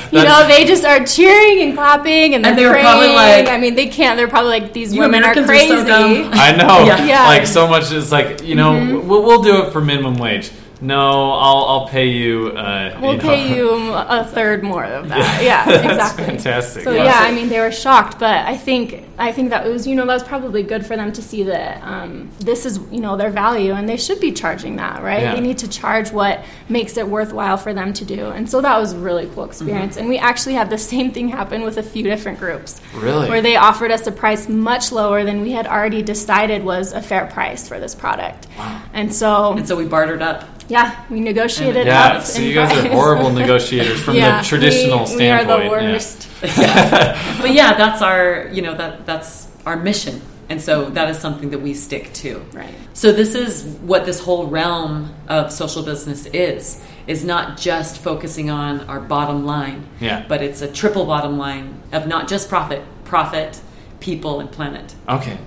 you 0.12 0.23
know, 0.23 0.47
they 0.47 0.64
just 0.66 0.85
are 0.85 1.03
cheering 1.07 1.62
and 1.62 1.75
clapping 1.75 2.35
and 2.35 2.45
they're 2.45 2.51
And 2.53 2.59
they 2.59 2.64
were 2.66 2.73
praying. 2.73 2.85
probably 2.85 3.09
like- 3.09 3.49
I 3.49 3.57
mean, 3.59 3.75
they 3.77 3.87
can't. 3.87 4.16
They're 4.19 4.29
probably 4.29 4.51
like 4.61 4.73
these 4.75 4.92
women 4.95 5.23
are 5.25 5.33
Americans 5.33 5.47
are 5.49 5.53
crazy. 5.53 5.69
so 5.69 5.85
dumb. 5.87 6.31
I 6.35 6.53
know. 6.53 6.85
Yeah. 6.85 7.05
Yeah. 7.16 7.27
Like 7.29 7.46
so 7.47 7.67
much 7.67 7.93
is 7.93 8.13
like 8.13 8.43
you 8.43 8.55
know 8.55 8.73
mm-hmm. 8.73 9.09
we'll, 9.09 9.23
we'll 9.23 9.43
do 9.43 9.65
it 9.65 9.73
for 9.73 9.81
minimum 9.81 10.17
wage. 10.17 10.51
No, 10.81 11.33
I'll 11.33 11.65
I'll 11.65 11.89
pay 11.89 12.09
you. 12.09 12.49
Uh, 12.49 12.99
We'll 13.01 13.12
you 13.12 13.17
know. 13.19 13.23
pay 13.23 13.55
you 13.57 13.71
a 13.95 14.25
third 14.25 14.62
more 14.62 14.85
of 14.85 15.09
that. 15.09 15.43
Yeah, 15.43 15.65
That's 15.67 15.85
exactly. 15.85 16.25
fantastic. 16.25 16.85
So 16.85 16.93
Yeah. 16.93 17.05
yeah, 17.05 17.19
I 17.21 17.33
mean 17.33 17.49
they 17.49 17.61
were 17.61 17.73
shocked, 17.73 18.19
but 18.19 18.45
I 18.47 18.57
think 18.57 19.05
I 19.19 19.33
think 19.33 19.51
that 19.51 19.65
was 19.67 19.87
you 19.87 19.95
know 19.95 20.05
that 20.07 20.12
was 20.12 20.23
probably 20.23 20.62
good 20.62 20.85
for 20.85 20.95
them 20.97 21.12
to 21.12 21.23
see 21.23 21.45
that 21.45 21.83
um, 21.83 22.31
this 22.41 22.67
is 22.67 22.79
you 22.91 23.01
know 23.01 23.17
their 23.17 23.31
value 23.31 23.73
and 23.73 23.89
they 23.89 23.97
should 23.97 24.21
be 24.21 24.33
charging 24.33 24.77
that 24.77 25.03
right. 25.03 25.23
Yeah. 25.23 25.35
They 25.35 25.41
need 25.41 25.59
to 25.59 25.69
charge 25.69 26.12
what 26.12 26.45
makes 26.69 26.97
it 26.99 27.09
worthwhile 27.09 27.57
for 27.57 27.73
them 27.73 27.93
to 27.95 28.05
do, 28.05 28.27
and 28.27 28.49
so 28.51 28.61
that 28.61 28.79
was 28.79 28.93
a 28.93 28.99
really 28.99 29.27
cool 29.35 29.45
experience. 29.45 29.93
Mm-hmm. 29.95 30.01
And 30.01 30.09
we 30.11 30.19
actually 30.19 30.55
had 30.55 30.69
the 30.69 30.79
same 30.93 31.11
thing 31.11 31.29
happen 31.29 31.62
with 31.62 31.79
a 31.79 31.83
few 31.83 32.03
different 32.03 32.39
groups. 32.39 32.81
Really? 32.95 33.29
where 33.31 33.41
they 33.43 33.57
offered 33.57 33.91
us 33.91 34.07
a 34.07 34.12
price 34.12 34.49
much 34.49 34.93
lower 34.93 35.25
than 35.25 35.41
we 35.41 35.53
had 35.53 35.67
already 35.67 36.03
decided 36.03 36.65
was 36.65 36.93
a 36.93 37.01
fair 37.01 37.27
price 37.27 37.67
for 37.69 37.81
this 37.81 37.95
product. 37.95 38.47
Wow. 38.59 38.83
And 38.93 39.15
so 39.15 39.53
And 39.53 39.67
so 39.67 39.75
we 39.77 39.87
bartered 39.87 40.23
up. 40.23 40.45
Yeah, 40.69 41.05
we 41.11 41.21
negotiated 41.21 41.87
Yeah, 41.87 42.21
so 42.21 42.43
you 42.43 42.55
guys 42.55 42.77
are 42.77 42.89
horrible 42.89 43.31
negotiators 43.31 44.01
from 44.01 44.15
Yeah, 44.17 44.43
the 44.43 44.49
traditional 44.49 45.01
we, 45.01 45.07
standpoint. 45.07 45.49
We 45.49 45.67
are 45.69 45.81
the 45.81 45.85
yeah. 45.85 45.93
worst. 45.93 46.29
But 47.43 47.53
yeah, 47.53 47.75
that's 47.75 48.03
our 48.03 48.49
you 48.53 48.63
know 48.63 48.75
that 48.75 49.07
that's 49.07 49.49
our 49.65 49.77
mission, 49.77 50.21
and 50.49 50.61
so 50.61 50.91
that 50.91 51.09
is 51.11 51.19
something 51.19 51.51
that 51.51 51.61
we 51.61 51.75
stick 51.75 52.13
to. 52.15 52.39
Right. 52.53 52.75
So 52.93 53.13
this 53.13 53.35
is 53.35 53.65
what 53.83 54.05
this 54.05 54.21
whole 54.21 54.47
realm 54.47 55.15
of 55.29 55.53
social 55.53 55.83
business 55.83 56.27
is 56.27 56.83
is 57.07 57.25
not 57.25 57.57
just 57.57 57.99
focusing 57.99 58.51
on 58.51 58.81
our 58.89 58.99
bottom 59.01 59.47
line, 59.47 59.87
Yeah. 60.01 60.25
but 60.29 60.43
it's 60.43 60.61
a 60.61 60.67
triple 60.67 61.07
bottom 61.07 61.39
line 61.39 61.81
of 61.93 62.07
not 62.09 62.27
just 62.27 62.49
profit, 62.49 62.83
profit, 63.05 63.61
people 64.01 64.41
and 64.41 64.51
planet. 64.51 64.95
Okay, 65.09 65.39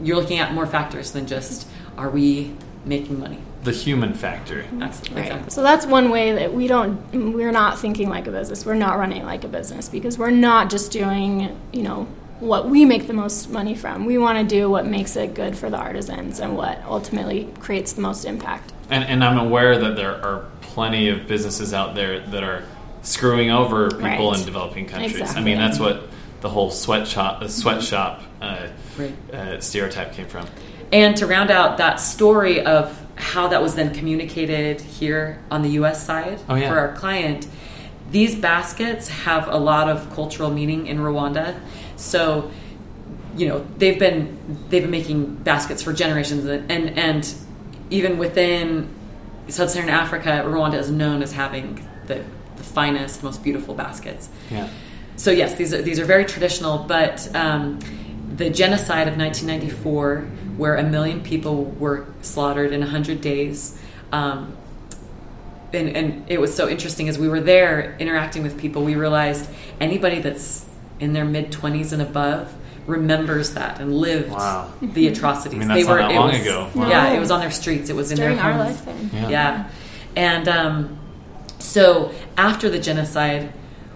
You're 0.00 0.16
looking 0.16 0.38
at 0.38 0.54
more 0.54 0.66
factors 0.66 1.10
than 1.10 1.26
just 1.26 1.66
are 1.98 2.08
we 2.08 2.54
making 2.84 3.18
money. 3.18 3.38
The 3.62 3.72
human 3.72 4.12
factor. 4.14 4.64
That's- 4.72 5.00
Right. 5.10 5.18
Exactly. 5.26 5.50
So 5.50 5.62
that's 5.62 5.86
one 5.86 6.10
way 6.10 6.32
that 6.32 6.52
we 6.52 6.66
don't 6.66 6.98
we're 7.34 7.52
not 7.52 7.78
thinking 7.78 8.08
like 8.08 8.26
a 8.26 8.30
business. 8.32 8.66
We're 8.66 8.74
not 8.74 8.98
running 8.98 9.24
like 9.24 9.44
a 9.44 9.48
business 9.48 9.88
because 9.88 10.18
we're 10.18 10.30
not 10.30 10.68
just 10.70 10.90
doing, 10.90 11.56
you 11.72 11.82
know, 11.82 12.06
what 12.40 12.68
we 12.68 12.84
make 12.84 13.06
the 13.06 13.12
most 13.12 13.50
money 13.50 13.76
from. 13.76 14.04
We 14.04 14.18
want 14.18 14.36
to 14.38 14.44
do 14.56 14.68
what 14.68 14.84
makes 14.84 15.14
it 15.14 15.34
good 15.34 15.56
for 15.56 15.70
the 15.70 15.76
artisans 15.76 16.40
and 16.40 16.56
what 16.56 16.82
ultimately 16.88 17.48
creates 17.60 17.92
the 17.92 18.00
most 18.00 18.24
impact. 18.24 18.72
And, 18.90 19.04
and 19.04 19.22
I'm 19.22 19.38
aware 19.38 19.78
that 19.78 19.94
there 19.94 20.16
are 20.24 20.44
plenty 20.60 21.08
of 21.08 21.28
businesses 21.28 21.72
out 21.72 21.94
there 21.94 22.18
that 22.18 22.42
are 22.42 22.64
screwing 23.02 23.50
over 23.52 23.90
people 23.90 24.02
Right. 24.30 24.38
in 24.40 24.44
developing 24.44 24.86
countries. 24.86 25.36
I 25.36 25.40
mean, 25.40 25.58
that's 25.58 25.78
what 25.78 26.08
the 26.40 26.48
whole 26.48 26.70
sweatshop, 26.72 27.40
the 27.40 27.48
sweatshop 27.48 28.22
uh, 28.40 28.66
Right. 28.98 29.14
uh, 29.32 29.60
stereotype 29.60 30.12
came 30.14 30.26
from. 30.26 30.46
And 30.92 31.16
to 31.18 31.26
round 31.26 31.50
out 31.52 31.78
that 31.78 32.00
story 32.00 32.60
of 32.66 32.98
how 33.16 33.48
that 33.48 33.62
was 33.62 33.74
then 33.74 33.94
communicated 33.94 34.80
here 34.80 35.38
on 35.50 35.62
the 35.62 35.70
US 35.80 36.04
side 36.04 36.40
Oh, 36.48 36.54
yeah. 36.54 36.68
for 36.70 36.78
our 36.78 36.94
client, 36.94 37.46
these 38.10 38.34
baskets 38.36 39.08
have 39.08 39.48
a 39.48 39.56
lot 39.56 39.88
of 39.88 40.12
cultural 40.14 40.50
meaning 40.50 40.86
in 40.86 40.98
Rwanda. 40.98 41.58
So, 41.96 42.50
you 43.36 43.48
know, 43.48 43.66
they've 43.78 43.98
been 43.98 44.38
they've 44.68 44.82
been 44.82 44.90
making 44.90 45.36
baskets 45.36 45.82
for 45.82 45.92
generations 45.92 46.44
and 46.44 46.70
and, 46.70 46.98
and 46.98 47.34
even 47.90 48.18
within 48.18 48.88
sub-Saharan 49.48 49.90
Africa, 49.90 50.42
Rwanda 50.46 50.74
is 50.78 50.90
known 50.90 51.22
as 51.22 51.32
having 51.32 51.86
the, 52.06 52.22
the 52.56 52.62
finest, 52.62 53.22
most 53.22 53.42
beautiful 53.42 53.74
baskets. 53.74 54.28
Yeah. 54.50 54.68
So 55.16 55.30
yes, 55.30 55.56
these 55.56 55.74
are 55.74 55.82
these 55.82 55.98
are 56.00 56.04
very 56.04 56.24
traditional, 56.24 56.78
but 56.84 57.34
um, 57.34 57.78
the 58.36 58.48
genocide 58.50 59.08
of 59.08 59.16
1994 59.18 60.26
where 60.56 60.76
a 60.76 60.82
million 60.82 61.22
people 61.22 61.64
were 61.64 62.06
slaughtered 62.22 62.72
in 62.72 62.80
100 62.80 63.20
days. 63.20 63.78
Um, 64.12 64.56
and, 65.72 65.96
and 65.96 66.30
it 66.30 66.40
was 66.40 66.54
so 66.54 66.68
interesting 66.68 67.08
as 67.08 67.18
we 67.18 67.28
were 67.28 67.40
there 67.40 67.96
interacting 67.98 68.42
with 68.42 68.58
people, 68.58 68.84
we 68.84 68.94
realized 68.94 69.48
anybody 69.80 70.20
that's 70.20 70.66
in 71.00 71.12
their 71.14 71.24
mid 71.24 71.50
20s 71.50 71.92
and 71.92 72.02
above 72.02 72.52
remembers 72.86 73.54
that 73.54 73.80
and 73.80 73.94
lived 73.96 74.30
Wow. 74.30 74.70
the 74.82 75.08
atrocities. 75.08 75.56
I 75.56 75.58
mean, 75.60 75.68
that's 75.68 75.86
they 75.86 75.90
were 75.92 76.00
not 76.00 76.08
that 76.08 76.14
it 76.14 76.18
long 76.20 76.32
was- 76.32 76.40
ago. 76.42 76.70
Wow. 76.74 76.88
Yeah, 76.88 77.12
it 77.12 77.20
was 77.20 77.30
on 77.30 77.40
their 77.40 77.50
streets. 77.50 77.88
It 77.90 77.96
was 77.96 78.10
in 78.10 78.18
during 78.18 78.36
their 78.36 78.44
our 78.46 78.52
homes. 78.52 78.86
lifetime. 78.86 79.10
Yeah. 79.12 79.28
Yeah. 79.30 79.70
And 80.14 80.48
um, 80.48 80.98
so 81.58 82.12
after 82.36 82.68
the 82.68 82.78
genocide, 82.78 83.52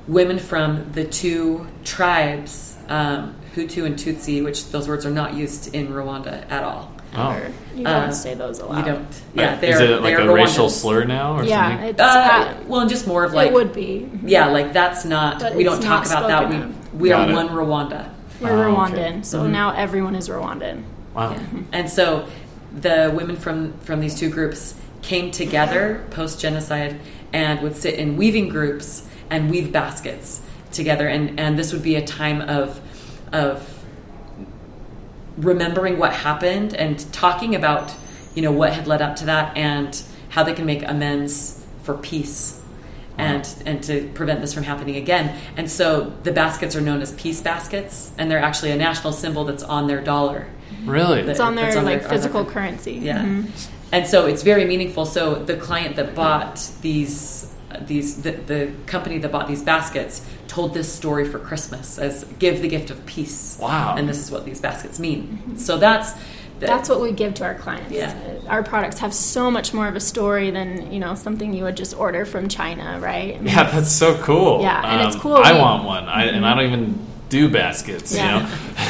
women 0.09 0.39
from 0.39 0.93
the 0.93 1.05
two 1.05 1.67
tribes, 1.85 2.77
um, 2.89 3.35
Hutu 3.57 3.87
and 3.87 3.97
Tutsi, 3.97 4.45
which 4.45 4.71
those 4.71 4.87
words 4.87 5.07
are 5.07 5.11
not 5.11 5.35
used 5.35 5.75
in 5.75 5.89
Rwanda 5.89 6.49
at 6.51 6.63
all. 6.63 6.93
Oh. 7.17 7.35
You 7.75 7.87
Uh, 7.87 8.01
don't 8.03 8.13
say 8.13 8.35
those 8.35 8.59
aloud. 8.59 8.79
You 8.87 8.93
don't. 8.93 9.07
Yeah, 9.35 9.55
Is 9.55 9.61
they're, 9.79 9.93
it 9.93 10.03
like 10.03 10.17
they're 10.17 10.29
a 10.29 10.33
racial 10.33 10.69
slur 10.69 11.05
now 11.05 11.39
or 11.39 11.45
Yeah, 11.45 11.71
something? 11.71 11.89
it's 11.89 12.01
Uh, 12.01 12.55
well, 12.69 12.81
and 12.83 12.91
just 12.91 13.07
more 13.07 13.25
of 13.25 13.33
like 13.33 13.49
it 13.49 13.55
would 13.55 13.73
be. 13.73 14.09
yeah, 14.25 14.49
like 14.49 14.73
that's 14.75 15.05
not. 15.07 15.41
But 15.41 15.55
we 15.55 15.65
don't 15.65 15.81
talk 15.83 16.05
about 16.05 16.29
that. 16.29 16.41
spoken 16.51 16.75
We 16.93 16.99
we 16.99 17.09
Got 17.09 17.29
are 17.29 17.33
it. 17.33 17.35
one 17.35 17.49
Rwanda. 17.49 18.09
We're 18.41 18.51
Oh, 18.69 18.83
okay. 18.83 18.93
Rwandan, 18.99 19.25
so 19.25 19.47
now 19.47 19.73
everyone 19.75 20.15
is 20.15 20.29
Rwandan. 20.29 20.83
Wow. 21.15 21.35
And 21.73 21.89
so 21.89 22.27
the 22.79 23.11
women 23.15 23.37
from 23.37 23.73
from 23.83 24.01
these 24.01 24.15
two 24.19 24.29
groups 24.29 24.75
came 25.01 25.31
together 25.31 26.05
post 26.11 26.39
genocide 26.41 26.97
and 27.33 27.63
would 27.63 27.77
sit 27.77 27.95
in 27.95 28.17
weaving 28.19 28.49
groups 28.51 29.05
and 29.31 29.51
weave 29.51 29.73
baskets 29.73 30.41
together 30.73 31.09
and 31.09 31.41
and 31.41 31.59
this 31.59 31.73
would 31.73 31.83
be 31.83 31.95
a 31.97 32.05
time 32.05 32.43
of 32.43 32.81
of 33.33 33.69
remembering 35.37 35.99
what 35.99 36.13
happened 36.13 36.75
and 36.75 37.11
talking 37.13 37.55
about 37.55 37.93
you 38.35 38.43
know 38.43 38.53
what 38.53 38.73
had 38.73 38.87
led 38.87 39.03
up 39.03 39.17
to 39.17 39.27
that 39.27 39.55
and 39.57 40.03
how 40.31 40.43
they 40.43 40.55
can 40.55 40.65
make 40.65 40.83
amends 40.89 41.63
for 41.83 41.95
peace 41.95 42.61
and 43.19 43.47
and 43.67 43.83
to 43.83 44.09
prevent 44.15 44.41
this 44.41 44.55
from 44.55 44.63
happening 44.63 44.97
again 44.97 45.39
and 45.57 45.71
so 45.71 46.13
the 46.23 46.33
baskets 46.33 46.75
are 46.75 46.81
known 46.81 47.03
as 47.03 47.13
peace 47.13 47.41
baskets 47.43 48.13
and 48.19 48.31
they're 48.31 48.39
actually 48.43 48.71
a 48.71 48.77
national 48.77 49.13
symbol 49.13 49.45
that's 49.45 49.63
on 49.63 49.87
their 49.87 50.01
dollar 50.01 50.47
Really? 50.85 51.21
It's 51.23 51.41
on 51.41 51.55
their 51.57 51.77
on 51.77 51.85
like 51.85 52.01
their- 52.01 52.09
physical 52.09 52.45
currency. 52.45 52.93
yeah. 52.95 53.23
Mhm. 53.25 53.47
And 53.91 54.07
so 54.07 54.27
it's 54.27 54.43
very 54.43 54.65
meaningful. 54.65 55.05
So 55.05 55.35
the 55.35 55.57
client 55.57 55.97
that 55.97 56.15
bought 56.15 56.65
these 56.81 57.53
these 57.81 58.23
the, 58.23 58.33
the 58.33 58.71
company 58.87 59.19
that 59.19 59.31
bought 59.33 59.49
these 59.49 59.63
baskets 59.63 60.25
told 60.49 60.75
this 60.75 60.93
story 60.93 61.25
for 61.29 61.39
Christmas 61.39 61.99
as 61.99 62.25
give 62.39 62.63
the 62.63 62.69
gift 62.69 62.91
of 62.91 63.05
peace. 63.07 63.59
Wow. 63.61 63.95
And 63.97 64.09
this 64.09 64.19
is 64.19 64.31
what 64.31 64.45
these 64.45 64.61
baskets 64.61 64.99
mean. 64.99 65.57
So 65.59 65.77
that's 65.79 66.13
That's 66.59 66.89
what 66.89 67.01
we 67.03 67.13
give 67.13 67.35
to 67.35 67.45
our 67.45 67.55
clients. 67.55 67.91
Yeah. 67.93 68.15
Uh, 68.47 68.49
Our 68.49 68.63
products 68.63 68.99
have 69.01 69.13
so 69.13 69.51
much 69.51 69.75
more 69.75 69.89
of 69.89 69.97
a 69.97 70.01
story 70.01 70.51
than 70.51 70.91
you 70.93 70.99
know 71.01 71.15
something 71.15 71.53
you 71.53 71.65
would 71.65 71.77
just 71.77 71.95
order 71.99 72.25
from 72.25 72.49
China, 72.49 72.99
right? 73.01 73.35
I 73.35 73.39
mean, 73.41 73.49
Yeah, 73.55 73.71
that's 73.71 73.93
so 73.93 74.17
cool. 74.23 74.63
Yeah, 74.63 74.81
and 74.91 75.07
it's 75.07 75.17
Um, 75.17 75.23
cool 75.23 75.35
I 75.37 75.53
we- 75.53 75.59
want 75.59 75.85
one, 75.85 76.05
I, 76.05 76.25
and 76.37 76.47
I 76.47 76.55
don't 76.55 76.65
even 76.73 76.99
do 77.29 77.51
baskets. 77.51 78.15
Yeah. 78.15 78.23
You 78.25 78.31
know, 78.45 78.49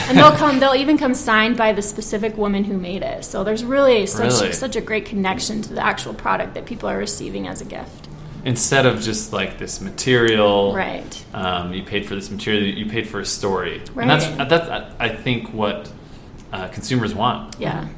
and 0.09 0.19
they'll 0.19 0.37
come. 0.45 0.61
They'll 0.61 0.75
even 0.85 0.97
come 0.99 1.15
signed 1.15 1.57
by 1.57 1.73
the 1.73 1.83
specific 1.83 2.37
woman 2.37 2.65
who 2.65 2.77
made 2.79 3.03
it. 3.03 3.25
So 3.25 3.43
there's 3.43 3.65
really 3.65 4.07
such 4.07 4.33
Really? 4.41 4.53
such 4.53 4.77
a 4.77 4.81
great 4.81 5.07
connection 5.07 5.63
to 5.63 5.75
the 5.75 5.83
actual 5.85 6.15
product 6.15 6.55
that 6.55 6.67
people 6.67 6.89
are 6.89 6.99
receiving 6.99 7.49
as 7.49 7.61
a 7.61 7.65
gift. 7.65 8.06
Instead 8.47 8.87
of 8.87 9.01
just 9.03 9.33
like 9.33 9.59
this 9.59 9.81
material, 9.81 10.73
Right. 10.73 11.25
Um, 11.35 11.75
you 11.75 11.83
paid 11.83 12.07
for 12.07 12.15
this 12.15 12.31
material. 12.31 12.63
You 12.65 12.87
paid 12.87 13.09
for 13.09 13.21
a 13.21 13.25
story, 13.27 13.83
Right. 13.93 14.09
and 14.09 14.11
that's 14.49 14.69
that's 14.69 14.95
I 14.99 15.09
think 15.09 15.53
what 15.53 15.93
uh, 16.53 16.69
consumers 16.69 17.15
want. 17.15 17.57
Yeah. 17.59 17.89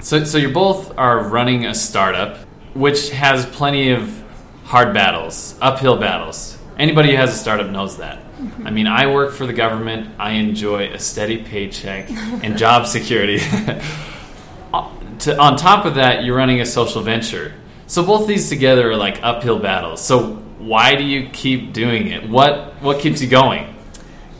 So, 0.00 0.24
so 0.24 0.38
you 0.38 0.50
both 0.50 0.96
are 0.98 1.28
running 1.28 1.66
a 1.66 1.74
startup, 1.74 2.36
which 2.74 3.10
has 3.10 3.44
plenty 3.46 3.90
of 3.90 4.22
hard 4.64 4.94
battles, 4.94 5.56
uphill 5.60 5.96
battles. 5.96 6.56
Anybody 6.78 7.10
who 7.10 7.16
has 7.16 7.34
a 7.34 7.36
startup 7.36 7.70
knows 7.70 7.98
that. 7.98 8.22
I 8.64 8.70
mean, 8.70 8.86
I 8.86 9.06
work 9.12 9.32
for 9.32 9.46
the 9.46 9.52
government. 9.52 10.14
I 10.18 10.32
enjoy 10.32 10.92
a 10.92 10.98
steady 10.98 11.42
paycheck 11.42 12.10
and 12.10 12.58
job 12.58 12.86
security. 12.86 13.38
to, 15.20 15.38
on 15.38 15.56
top 15.56 15.86
of 15.86 15.94
that, 15.96 16.24
you're 16.24 16.36
running 16.36 16.60
a 16.60 16.66
social 16.66 17.02
venture. 17.02 17.54
So 17.86 18.04
both 18.04 18.26
these 18.26 18.48
together 18.48 18.90
are 18.90 18.96
like 18.96 19.20
uphill 19.22 19.58
battles. 19.58 20.00
So 20.00 20.34
why 20.58 20.94
do 20.94 21.04
you 21.04 21.28
keep 21.30 21.72
doing 21.72 22.08
it? 22.08 22.28
What 22.28 22.82
what 22.82 23.00
keeps 23.00 23.20
you 23.20 23.28
going? 23.28 23.74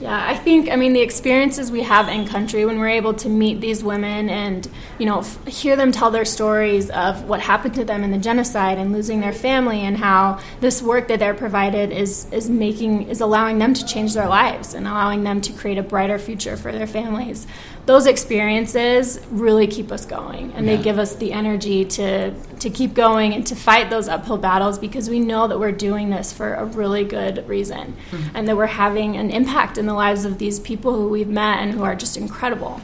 Yeah, 0.00 0.22
I 0.28 0.36
think 0.36 0.70
I 0.70 0.76
mean 0.76 0.92
the 0.92 1.00
experiences 1.00 1.70
we 1.70 1.82
have 1.82 2.08
in 2.08 2.26
country 2.26 2.66
when 2.66 2.78
we're 2.78 2.88
able 2.88 3.14
to 3.14 3.28
meet 3.28 3.60
these 3.60 3.82
women 3.82 4.28
and 4.28 4.68
you 4.98 5.06
know 5.06 5.20
f- 5.20 5.46
hear 5.46 5.76
them 5.76 5.92
tell 5.92 6.10
their 6.10 6.24
stories 6.24 6.90
of 6.90 7.24
what 7.24 7.40
happened 7.40 7.74
to 7.76 7.84
them 7.84 8.02
in 8.02 8.10
the 8.10 8.18
genocide 8.18 8.76
and 8.76 8.92
losing 8.92 9.20
their 9.20 9.32
family 9.32 9.80
and 9.80 9.96
how 9.96 10.40
this 10.60 10.82
work 10.82 11.08
that 11.08 11.20
they're 11.20 11.32
provided 11.32 11.92
is 11.92 12.26
is 12.32 12.50
making 12.50 13.08
is 13.08 13.20
allowing 13.20 13.58
them 13.58 13.72
to 13.72 13.86
change 13.86 14.14
their 14.14 14.28
lives 14.28 14.74
and 14.74 14.88
allowing 14.88 15.22
them 15.22 15.40
to 15.40 15.52
create 15.52 15.78
a 15.78 15.82
brighter 15.82 16.18
future 16.18 16.56
for 16.56 16.72
their 16.72 16.86
families. 16.86 17.46
Those 17.86 18.06
experiences 18.06 19.20
really 19.30 19.66
keep 19.66 19.92
us 19.92 20.06
going 20.06 20.52
and 20.54 20.64
Yeah. 20.66 20.76
they 20.76 20.82
give 20.82 20.98
us 20.98 21.14
the 21.16 21.32
energy 21.32 21.84
to 21.84 22.32
to 22.60 22.70
keep 22.70 22.94
going 22.94 23.34
and 23.34 23.46
to 23.46 23.54
fight 23.54 23.90
those 23.90 24.08
uphill 24.08 24.38
battles 24.38 24.78
because 24.78 25.10
we 25.10 25.20
know 25.20 25.46
that 25.48 25.58
we're 25.58 25.70
doing 25.72 26.08
this 26.08 26.32
for 26.32 26.54
a 26.54 26.64
really 26.64 27.04
good 27.04 27.46
reason 27.46 27.94
and 28.32 28.48
that 28.48 28.56
we're 28.56 28.64
having 28.66 29.16
an 29.18 29.28
impact 29.30 29.76
in 29.76 29.84
the 29.84 29.92
lives 29.92 30.24
of 30.24 30.38
these 30.38 30.58
people 30.60 30.94
who 30.94 31.08
we've 31.10 31.28
met 31.28 31.58
and 31.58 31.72
who 31.72 31.82
are 31.82 31.94
just 31.94 32.16
incredible. 32.16 32.80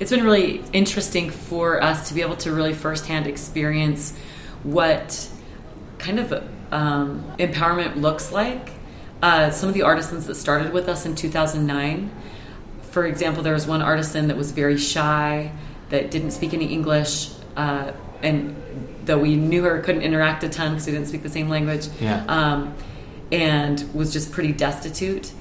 it's 0.00 0.10
been 0.10 0.24
really 0.24 0.64
interesting 0.72 1.30
for 1.30 1.80
us 1.80 2.08
to 2.08 2.14
be 2.14 2.20
able 2.22 2.34
to 2.36 2.50
really 2.50 2.72
firsthand 2.74 3.28
experience 3.28 4.12
what 4.64 5.28
kind 5.98 6.18
of 6.18 6.32
um, 6.72 7.22
empowerment 7.38 7.94
looks 8.00 8.32
like. 8.32 8.70
Uh, 9.22 9.48
some 9.50 9.68
of 9.68 9.74
the 9.74 9.82
artisans 9.82 10.26
that 10.26 10.34
started 10.34 10.72
with 10.72 10.88
us 10.88 11.06
in 11.06 11.14
2009, 11.14 12.10
for 12.94 13.04
example, 13.06 13.42
there 13.42 13.54
was 13.54 13.66
one 13.66 13.82
artisan 13.82 14.28
that 14.28 14.36
was 14.36 14.52
very 14.52 14.78
shy, 14.78 15.50
that 15.88 16.12
didn't 16.12 16.30
speak 16.30 16.54
any 16.54 16.66
English, 16.66 17.30
uh, 17.56 17.90
and 18.22 18.54
though 19.04 19.18
we 19.18 19.34
knew 19.34 19.64
her, 19.64 19.80
couldn't 19.80 20.02
interact 20.02 20.44
a 20.44 20.48
ton 20.48 20.70
because 20.70 20.86
we 20.86 20.92
didn't 20.92 21.08
speak 21.08 21.24
the 21.24 21.28
same 21.28 21.48
language, 21.48 21.88
Yeah. 22.00 22.24
um, 22.28 22.72
and 23.32 23.84
was 23.92 24.12
just 24.12 24.30
pretty 24.30 24.52
destitute 24.52 25.32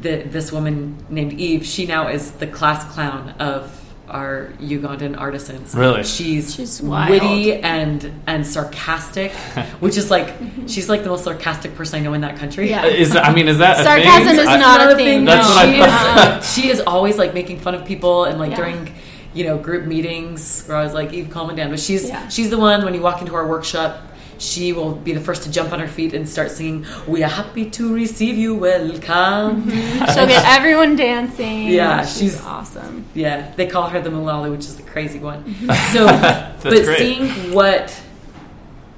the, 0.00 0.22
this 0.22 0.50
woman 0.50 0.96
named 1.08 1.34
Eve, 1.34 1.64
she 1.64 1.86
now 1.86 2.08
is 2.08 2.32
the 2.32 2.46
class 2.46 2.82
clown 2.92 3.30
of 3.38 3.70
our 4.08 4.48
Ugandan 4.60 5.18
artisans. 5.18 5.74
Really? 5.74 6.02
She's, 6.04 6.54
She's 6.54 6.82
witty 6.82 7.54
and 7.54 8.12
and 8.26 8.46
sarcastic, 8.46 9.32
which 9.80 9.96
is 9.96 10.10
like 10.10 10.34
she's 10.66 10.88
like 10.88 11.02
the 11.04 11.08
most 11.08 11.24
sarcastic 11.24 11.74
person 11.74 12.00
I 12.00 12.02
know 12.02 12.12
in 12.14 12.20
that 12.22 12.36
country. 12.36 12.68
Yeah. 12.68 12.84
Is 12.86 13.14
I 13.16 13.32
mean, 13.32 13.48
is 13.48 13.58
that 13.58 13.80
a 13.80 13.84
Sarcasm 13.84 14.28
thing? 14.36 14.38
is 14.40 14.46
I- 14.48 14.56
not 14.58 14.80
Not 14.80 14.92
a 14.92 14.96
thing. 14.96 15.24
That's 15.24 15.48
no. 15.48 15.54
what 15.54 15.66
she 15.74 15.78
thought. 15.80 16.38
is, 16.42 16.54
she 16.54 16.68
is 16.68 16.80
always 16.80 17.16
like 17.16 17.32
making 17.34 17.60
fun 17.60 17.74
of 17.74 17.84
people 17.86 18.24
and 18.24 18.38
like 18.38 18.50
Yeah. 18.50 18.56
during 18.56 18.94
you 19.34 19.44
know 19.44 19.56
group 19.56 19.86
meetings 19.86 20.66
where 20.66 20.76
I 20.76 20.82
was 20.84 20.92
like 20.94 21.12
Eve, 21.12 21.30
calm 21.30 21.48
it 21.50 21.56
down. 21.56 21.70
But 21.70 21.80
she's 21.80 22.08
Yeah. 22.08 22.28
she's 22.28 22.50
the 22.50 22.58
one 22.58 22.84
when 22.84 22.94
you 22.94 23.00
walk 23.00 23.20
into 23.22 23.34
our 23.34 23.46
workshop. 23.46 24.02
She 24.42 24.72
will 24.72 24.96
be 24.96 25.12
the 25.12 25.20
first 25.20 25.44
to 25.44 25.50
jump 25.52 25.72
on 25.72 25.78
her 25.78 25.86
feet 25.86 26.14
and 26.14 26.28
start 26.28 26.50
singing. 26.50 26.84
We 27.06 27.22
are 27.22 27.28
happy 27.28 27.70
to 27.70 27.94
receive 27.94 28.36
you. 28.36 28.56
Welcome. 28.56 29.70
She'll 29.70 30.26
get 30.26 30.44
everyone 30.44 30.96
dancing. 30.96 31.68
Yeah, 31.68 32.04
she's, 32.04 32.32
she's- 32.32 32.44
awesome. 32.44 33.04
Yeah, 33.14 33.52
they 33.54 33.68
call 33.68 33.88
her 33.90 34.00
the 34.00 34.10
Malala, 34.10 34.50
which 34.50 34.60
is 34.66 34.76
the 34.76 34.82
crazy 34.82 35.20
one. 35.20 35.54
So, 35.92 36.06
but 36.62 36.62
great. 36.84 36.98
seeing 36.98 37.52
what 37.54 37.96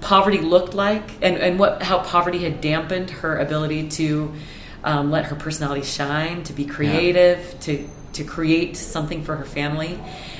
poverty 0.00 0.38
looked 0.38 0.72
like 0.72 1.02
and, 1.22 1.37
and 1.37 1.59
what 1.59 1.83
how 1.83 1.98
poverty 1.98 2.38
had 2.38 2.61
dampened 2.62 3.11
her 3.11 3.38
ability 3.38 3.88
to 3.88 4.33
um, 4.83 5.11
let 5.11 5.26
her 5.26 5.37
personality 5.37 5.83
shine, 5.83 6.42
to 6.44 6.54
be 6.54 6.64
creative, 6.64 7.59
to 7.61 7.87
to 8.14 8.24
create 8.24 8.76
something 8.78 9.22
for 9.22 9.37
her 9.37 9.44
family, 9.44 9.98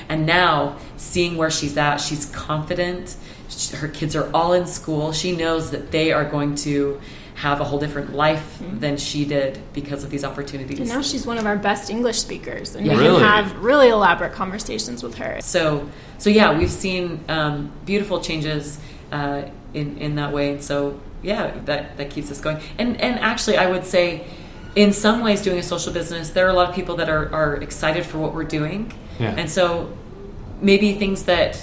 and 0.09 0.25
now 0.25 0.77
seeing 0.97 1.37
where 1.37 1.51
she's 1.51 1.77
at, 1.77 1.97
she's 1.97 2.25
confident. 2.25 3.15
Sh 3.49 3.71
her 3.71 3.87
kids 3.87 4.15
are 4.15 4.29
all 4.33 4.53
in 4.53 4.65
school. 4.65 5.11
She 5.13 5.35
knows 5.35 5.71
that 5.71 5.91
they 5.91 6.11
are 6.11 6.25
going 6.25 6.55
to 6.55 6.99
have 7.35 7.59
a 7.59 7.65
whole 7.65 7.79
different 7.79 8.13
life 8.15 8.61
than 8.79 8.95
she 8.95 9.25
did 9.25 9.59
because 9.73 10.03
of 10.05 10.09
these 10.09 10.23
opportunities. 10.23 10.79
And 10.79 10.87
now 10.87 11.01
she's 11.01 11.25
one 11.25 11.37
of 11.37 11.45
our 11.45 11.57
best 11.57 11.89
English 11.89 12.19
speakers, 12.19 12.75
and 12.75 12.85
Yeah. 12.87 12.95
we 12.95 13.03
Really? 13.03 13.19
can 13.19 13.27
have 13.43 13.57
really 13.61 13.89
elaborate 13.89 14.31
conversations 14.31 15.03
with 15.03 15.15
her. 15.15 15.39
So, 15.41 15.89
so 16.17 16.29
yeah, 16.29 16.57
we've 16.57 16.71
seen 16.71 17.19
um, 17.27 17.71
beautiful 17.85 18.21
changes 18.21 18.79
uh, 19.11 19.41
in 19.73 19.97
in 19.97 20.15
that 20.15 20.31
way, 20.31 20.51
and 20.51 20.63
so 20.63 20.97
yeah, 21.21 21.51
that 21.65 21.97
that 21.97 22.09
keeps 22.09 22.31
us 22.31 22.39
going. 22.39 22.57
And 22.77 22.99
and 23.01 23.19
actually, 23.19 23.57
I 23.57 23.69
would 23.69 23.85
say, 23.85 24.23
in 24.75 24.93
some 24.93 25.21
ways, 25.21 25.41
doing 25.41 25.59
a 25.59 25.63
social 25.63 25.91
business, 25.91 26.29
there 26.29 26.45
are 26.47 26.49
a 26.49 26.53
lot 26.61 26.69
of 26.69 26.75
people 26.75 26.95
that 26.95 27.09
are 27.09 27.29
are 27.33 27.55
excited 27.57 28.05
for 28.05 28.17
what 28.17 28.33
we're 28.33 28.45
doing, 28.59 28.93
Yeah. 29.19 29.35
and 29.37 29.49
so 29.51 29.89
maybe 30.61 30.93
things 30.93 31.23
that. 31.23 31.59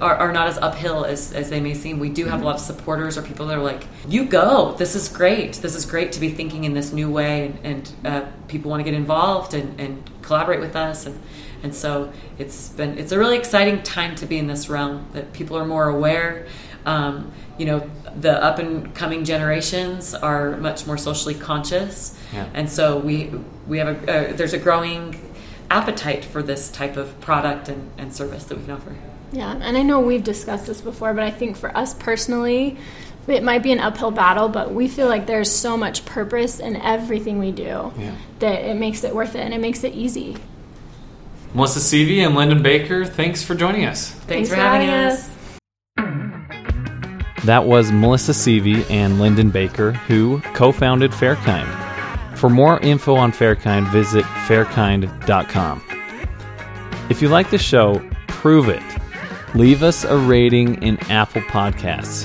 Are, 0.00 0.14
are 0.16 0.32
not 0.32 0.46
as 0.46 0.58
uphill 0.58 1.04
as, 1.04 1.32
as 1.32 1.50
they 1.50 1.60
may 1.60 1.74
seem. 1.74 1.98
We 1.98 2.08
do 2.10 2.26
have 2.26 2.40
a 2.40 2.44
lot 2.44 2.54
of 2.54 2.60
supporters 2.60 3.18
or 3.18 3.22
people 3.22 3.46
that 3.46 3.58
are 3.58 3.62
like, 3.62 3.84
"You 4.06 4.24
go. 4.26 4.74
This 4.78 4.94
is 4.94 5.08
great. 5.08 5.54
This 5.54 5.74
is 5.74 5.84
great 5.84 6.12
to 6.12 6.20
be 6.20 6.30
thinking 6.30 6.62
in 6.64 6.74
this 6.74 6.92
new 6.92 7.10
way." 7.10 7.46
And, 7.46 7.58
and 7.64 8.06
uh, 8.06 8.26
people 8.46 8.70
want 8.70 8.80
to 8.80 8.84
get 8.84 8.94
involved 8.94 9.54
and, 9.54 9.80
and 9.80 10.08
collaborate 10.22 10.60
with 10.60 10.76
us, 10.76 11.06
and 11.06 11.18
And 11.64 11.74
so 11.74 12.12
it's 12.38 12.68
been 12.70 12.98
it's 12.98 13.12
a 13.12 13.18
really 13.18 13.36
exciting 13.36 13.82
time 13.82 14.14
to 14.16 14.26
be 14.26 14.36
in 14.38 14.46
this 14.46 14.68
realm 14.68 15.06
that 15.14 15.32
people 15.32 15.56
are 15.56 15.66
more 15.66 15.88
aware. 15.88 16.46
Um, 16.86 17.32
you 17.58 17.66
know, 17.66 17.88
the 18.20 18.42
up 18.42 18.58
and 18.58 18.92
coming 18.94 19.24
generations 19.24 20.14
are 20.14 20.56
much 20.56 20.86
more 20.86 20.98
socially 20.98 21.34
conscious, 21.34 22.16
Yeah. 22.32 22.46
and 22.54 22.68
so 22.68 22.98
we 22.98 23.30
we 23.68 23.78
have 23.78 23.88
a 23.88 24.30
uh, 24.30 24.36
there's 24.36 24.52
a 24.54 24.58
growing 24.58 25.14
appetite 25.70 26.24
for 26.24 26.42
this 26.42 26.70
type 26.70 26.96
of 26.96 27.20
product 27.20 27.68
and, 27.68 27.90
and 27.98 28.12
service 28.12 28.44
that 28.44 28.58
we 28.58 28.64
can 28.64 28.74
offer. 28.74 28.94
Yeah, 29.32 29.56
and 29.60 29.76
I 29.76 29.82
know 29.82 30.00
we've 30.00 30.22
discussed 30.22 30.66
this 30.66 30.80
before, 30.80 31.14
but 31.14 31.24
I 31.24 31.30
think 31.30 31.56
for 31.56 31.74
us 31.76 31.94
personally, 31.94 32.76
it 33.26 33.42
might 33.42 33.62
be 33.62 33.72
an 33.72 33.78
uphill 33.80 34.10
battle, 34.10 34.48
but 34.48 34.74
we 34.74 34.88
feel 34.88 35.08
like 35.08 35.26
there's 35.26 35.50
so 35.50 35.76
much 35.76 36.04
purpose 36.04 36.58
in 36.60 36.76
everything 36.76 37.38
we 37.38 37.50
do 37.52 37.92
Yeah. 37.98 38.12
that 38.40 38.62
it 38.68 38.76
makes 38.76 39.04
it 39.04 39.14
worth 39.14 39.34
it 39.34 39.40
and 39.40 39.54
it 39.54 39.60
makes 39.60 39.84
it 39.84 39.94
easy. 39.94 40.36
Melissa 41.54 41.80
Seavey 41.80 42.24
and 42.24 42.34
Lyndon 42.34 42.62
Baker, 42.62 43.04
thanks 43.04 43.42
for 43.42 43.54
joining 43.54 43.84
us. 43.84 44.10
Thanks, 44.26 44.48
for 44.48 44.56
having 44.56 44.88
us. 44.90 45.30
That 47.44 47.64
was 47.66 47.90
Melissa 47.90 48.32
Seavey 48.32 48.88
and 48.90 49.18
Lyndon 49.20 49.50
Baker, 49.50 49.92
who 49.92 50.40
co 50.54 50.70
founded 50.72 51.10
Fairkind. 51.10 51.66
For 52.38 52.48
more 52.48 52.78
info 52.80 53.14
on 53.16 53.32
Fairkind, 53.32 53.90
visit 53.92 54.24
fairkind.com. 54.46 55.82
If 57.10 57.20
you 57.20 57.28
like 57.28 57.50
the 57.50 57.58
show, 57.58 58.00
prove 58.28 58.68
it. 58.68 58.82
Leave 59.54 59.82
us 59.82 60.04
a 60.04 60.16
rating 60.16 60.82
in 60.82 60.98
Apple 61.10 61.42
Podcasts. 61.42 62.24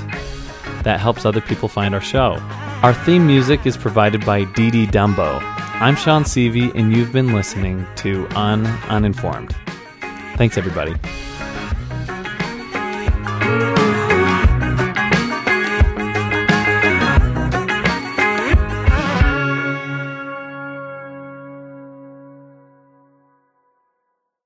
That 0.83 1.01
helps 1.01 1.25
other 1.25 1.41
people 1.41 1.67
find 1.67 1.93
our 1.93 1.99
show. 1.99 2.37
Our 2.83 2.93
theme 2.93 3.27
music 3.27 3.65
is 3.65 3.75
provided 3.75 4.25
by 4.25 4.45
Dee 4.45 4.71
Dee 4.71 4.87
Dumbo. 4.87 5.41
I'm 5.81 5.97
Sean 5.97 6.23
Seavey, 6.23 6.73
and 6.73 6.93
you've 6.93 7.11
been 7.11 7.33
listening 7.33 7.85
to 7.97 8.29
Un 8.29 8.65
Uninformed. 8.87 9.53
Thanks, 10.37 10.57
everybody. 10.57 10.95